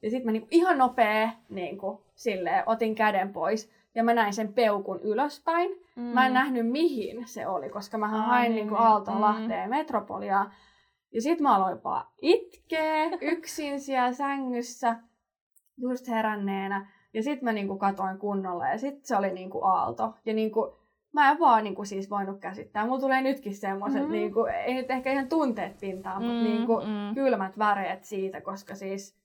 [0.02, 4.14] Ja sitten mä niin kuin ihan nopea niin kuin, silleen, otin käden pois, ja mä
[4.14, 5.72] näin sen peukun ylöspäin.
[5.96, 6.02] Mm.
[6.04, 8.82] Mä en nähnyt mihin se oli, koska mä hain niin, niin, niin niin.
[8.82, 9.22] Aaltoa, Mm.
[9.22, 10.52] Lahteen, Metropoliaa.
[11.14, 14.96] Ja sit mä aloin vaan itkeä yksin siellä sängyssä,
[15.78, 16.92] just heränneenä.
[17.14, 20.14] Ja sit mä niinku katoin kunnolla ja sit se oli niinku aalto.
[20.26, 20.81] Ja niinku,
[21.14, 22.86] mä en vaan niinku siis voinut käsittää.
[22.86, 24.06] Mulla tulee nytkin semmoset, Mm.
[24.08, 24.12] mm.
[24.12, 27.16] niinku, ei nyt ehkä ihan tunteet pintaan, mutta Mm, niinku mm.
[27.16, 29.16] kylmät väreet siitä, koska siis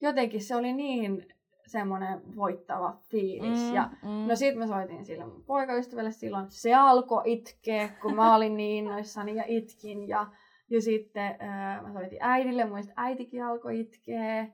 [0.00, 1.26] jotenkin se oli niin
[1.66, 3.68] semmoinen voittava fiilis.
[3.68, 4.08] Mm, Ja mm.
[4.28, 6.46] No sit mä soitin sille mun poikaystävälle silloin.
[6.48, 10.08] Se alkoi itkeä, kun mä olin niin innoissani ja itkin.
[10.08, 10.26] Ja,
[10.70, 14.46] ja sitten ää, mä soitin äidille, mun äitikin alkoi itkeä.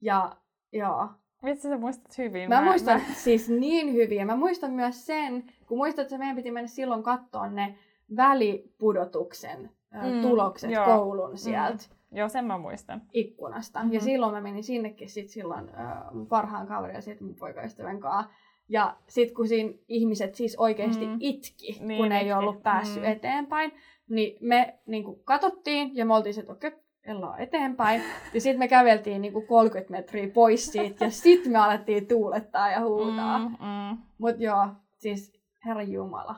[0.00, 0.36] Ja
[0.72, 1.08] joo.
[1.44, 2.48] Vitsi, sä muistat hyvin.
[2.48, 4.18] Mä, muistan siis niin hyvin.
[4.18, 7.74] Ja mä muistan myös sen, kun muistat, että meidän piti mennä silloin katsoa ne
[8.16, 10.84] välipudotuksen Mm, tulokset joo.
[10.84, 13.02] koulun sieltä Joo, sen mä muistan.
[13.12, 13.82] ikkunasta.
[13.84, 13.92] Mhm.
[13.92, 18.00] Ja silloin mä menin sinnekin sit silloin äh, mun parhaan kaverin ja sit mun poikaystävän
[18.00, 18.30] kanssa.
[18.68, 21.16] Ja sit kun siinä ihmiset siis oikeasti Mm.
[21.20, 22.32] itki, Niin, kun ei itki.
[22.32, 23.08] ollut päässyt Mm.
[23.08, 23.72] eteenpäin,
[24.08, 26.72] niin me niin kuin, katsottiin ja me oltiin että okei,
[27.04, 28.02] ellaan eteenpäin.
[28.34, 32.70] Ja sitten me käveltiin niin kuin 30 metriä pois siitä ja sitten me alettiin tuulettaa
[32.70, 33.38] ja huutaa.
[33.38, 33.44] Mm.
[33.44, 33.98] Mm, mm.
[34.18, 34.66] Mut joo,
[34.98, 36.36] siis Herra Jumala,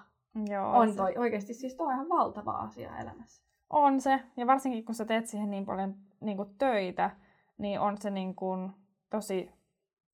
[0.48, 3.42] Joo, on se- toi oikeasti siis toi on ihan valtava asia elämässä.
[3.70, 7.10] On se, ja varsinkin kun sä teet siihen niin paljon niin kuin töitä,
[7.58, 8.70] niin on se niin kuin
[9.10, 9.50] tosi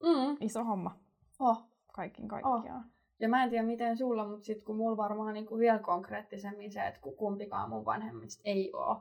[0.03, 0.37] Mm.
[0.41, 0.97] iso homma
[1.41, 1.63] Oh.
[1.93, 2.85] kaikin kaikkiaan.
[3.21, 6.87] Ja mä en tiedä miten sulla, mutta sit kun mulla varmaan niinku vielä konkreettisemmin se,
[6.87, 8.97] että kun kumpikaan mun vanhemmista ei ole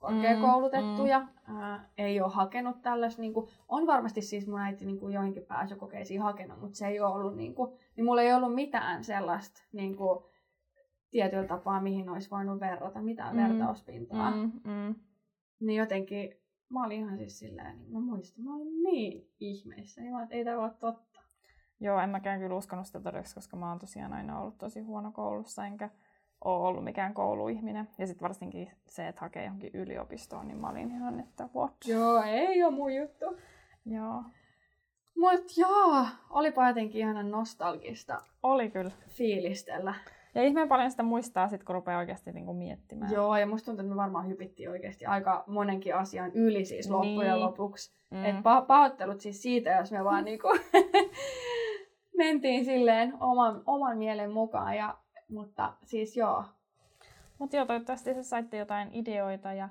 [0.00, 5.46] korkeakoulutettuja, mm, ää, ei ole hakenut tällaista, niinku, on varmasti siis mun äiti niinku joihinkin
[5.46, 10.26] pääsykokeisiin hakenut, mutta se ei ole ollut, niinku, niin mulla ei ollut mitään sellaista niinku,
[11.10, 14.30] tietyllä tapaa, mihin olisi voinut verrata, mitään Mm, mm, vertauspintaa.
[14.30, 14.52] Mm.
[14.64, 14.94] Mm, mm.
[15.60, 16.34] Niin jotenkin
[16.68, 20.34] mä olin ihan siis silleen, niin mä muistin, mä olin niin ihmeissä, niin mä, että
[20.34, 21.20] ei tämä ole totta.
[21.80, 25.12] Joo, en mäkään kyllä uskonut sitä todeksi, koska mä oon tosiaan aina ollut tosi huono
[25.12, 25.90] koulussa, enkä
[26.44, 27.88] ole ollut mikään kouluihminen.
[27.98, 31.74] Ja sitten varsinkin se, että hakee johonkin yliopistoon, niin mä olin ihan, että what?
[31.86, 33.24] Joo, ei ole mun juttu.
[33.86, 34.22] Joo.
[35.16, 38.90] Mut joo, olipa jotenkin ihana nostalgista Oli kyllä.
[39.08, 39.94] fiilistellä.
[40.34, 43.12] Ja ihmeen paljon sitä muistaa sit, kun rupeaa oikeasti niinku miettimään.
[43.12, 47.32] Joo, ja musta tuntuu, että me varmaan hypittiin oikeasti aika monenkin asian yli siis loppujen
[47.32, 47.40] Niin.
[47.40, 47.92] lopuksi.
[48.10, 48.24] Mm.
[48.24, 50.48] Et pa- pahoittelut siis siitä, jos me vaan niinku
[52.16, 54.76] mentiin silleen oman, oman mielen mukaan.
[54.76, 54.98] Ja,
[55.30, 56.44] mutta siis joo,
[57.38, 59.68] Mutta joo, toivottavasti sä saitte jotain ideoita ja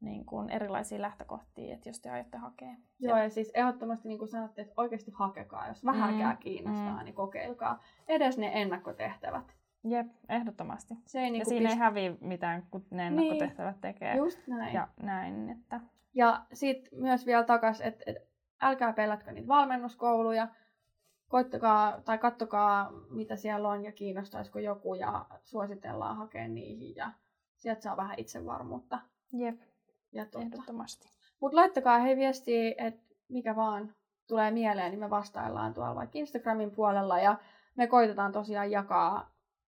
[0.00, 2.74] niin kuin erilaisia lähtökohtia, että jos te aiotte hakea.
[3.00, 5.68] Joo, ja siis ehdottomasti niin kuin sanottiin, että oikeasti hakekaa.
[5.68, 7.04] Jos vähänkään Mm, kiinnostaa, mm.
[7.04, 7.82] niin kokeilkaa.
[8.08, 9.54] Edes ne ennakkotehtävät.
[9.84, 10.94] Jep, ehdottomasti.
[11.06, 13.22] Se ei Ja niinku siinä ei pist- häviä mitään, kun ne Niin.
[13.22, 14.16] ennakkotehtävät tekee.
[14.16, 14.74] Just näin.
[14.74, 15.80] Ja näin, että
[16.14, 18.16] Ja sitten myös vielä takas, että et,
[18.60, 20.48] älkää pelätkö niitä valmennuskouluja.
[21.28, 27.10] Koittakaa tai kattokaa, mitä siellä on ja kiinnostaisiko joku ja suositellaan hakea niihin ja
[27.56, 28.98] sieltä saa vähän itsevarmuutta.
[29.32, 29.60] jep,
[30.12, 30.46] Ja tuota.
[30.46, 31.08] ehdottomasti.
[31.40, 33.94] Mutta laittakaa hei viestiä, että mikä vaan
[34.26, 37.36] tulee mieleen, niin me vastaillaan tuolla vaikka Instagramin puolella ja
[37.76, 39.30] me koitetaan tosiaan jakaa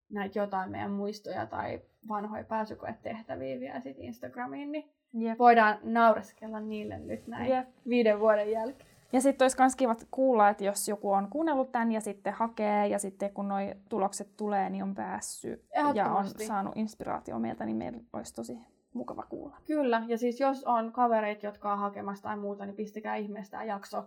[0.09, 5.39] näitä jotain meidän muistoja tai vanhoja pääsykoetehtäviä vielä sit Instagramiin, niin Jep.
[5.39, 7.67] voidaan naureskella niille nyt näin Jep.
[7.89, 8.90] viiden vuoden jälkeen.
[9.13, 12.87] Ja sitten olisi myös kiva kuulla, että jos joku on kuunnellut tämän ja sitten hakee
[12.87, 13.57] ja sitten kun nuo
[13.89, 18.59] tulokset tulee, niin on päässyt ja on saanut inspiraatio meiltä, niin meillä olisi tosi
[18.93, 19.57] mukava kuulla.
[19.65, 23.63] Kyllä, ja siis jos on kavereita, jotka on hakemassa tai muuta, niin pistäkää ihmeestä tämä
[23.63, 24.05] jakso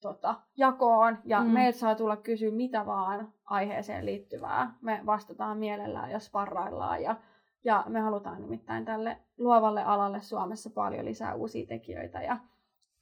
[0.00, 1.18] tota, jakoon.
[1.24, 1.50] Ja mm.
[1.50, 4.74] meiltä saa tulla kysyä mitä vaan aiheeseen liittyvää.
[4.80, 7.02] Me vastataan mielellään ja sparraillaan.
[7.02, 7.16] Ja,
[7.64, 12.36] ja me halutaan nimittäin tälle luovalle alalle Suomessa paljon lisää uusia tekijöitä ja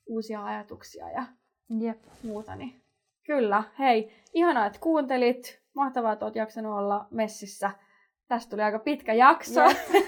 [0.07, 1.25] uusia ajatuksia ja
[1.81, 2.03] Jep.
[2.23, 2.57] muuta.
[2.57, 2.83] Niin
[3.27, 5.61] kyllä, hei, ihanaa, että kuuntelit.
[5.75, 7.71] Mahtavaa, että olet jaksanut olla messissä.
[8.29, 9.61] Tästä tuli aika pitkä jakso,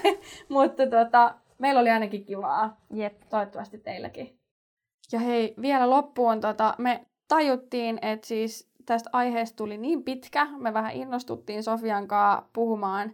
[0.49, 2.77] mutta tota, meillä oli ainakin kivaa.
[2.93, 3.21] Jep.
[3.29, 4.39] Toivottavasti teilläkin.
[5.11, 10.73] Ja hei, vielä loppuun, tota, me tajuttiin, että siis tästä aiheesta tuli niin pitkä, me
[10.73, 13.13] vähän innostuttiin Sofian kanssa puhumaan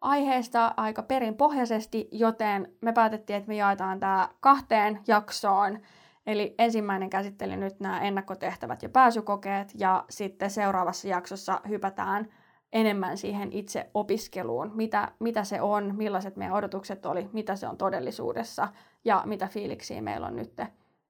[0.00, 5.78] aiheesta aika perinpohjaisesti, joten me päätettiin, että me jaetaan tämä kahteen jaksoon.
[6.26, 12.28] Eli ensimmäinen käsitteli nyt nämä ennakkotehtävät ja pääsykokeet, ja sitten seuraavassa jaksossa hypätään
[12.72, 17.76] enemmän siihen itse opiskeluun, mitä, mitä se on, millaiset meidän odotukset oli, mitä se on
[17.76, 18.68] todellisuudessa
[19.04, 20.60] ja mitä fiiliksiä meillä on nyt,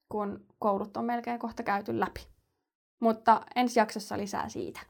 [0.09, 2.21] kun koulut on melkein kohta käyty läpi.
[3.01, 4.81] Mutta ensi jaksossa lisää siitä.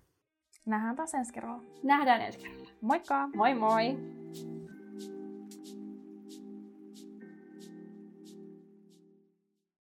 [0.67, 1.63] Nähdään taas ensi kerralla.
[1.83, 2.71] Nähdään ensi kerralla.
[2.81, 3.29] Moikka!
[3.35, 3.99] Moi moi!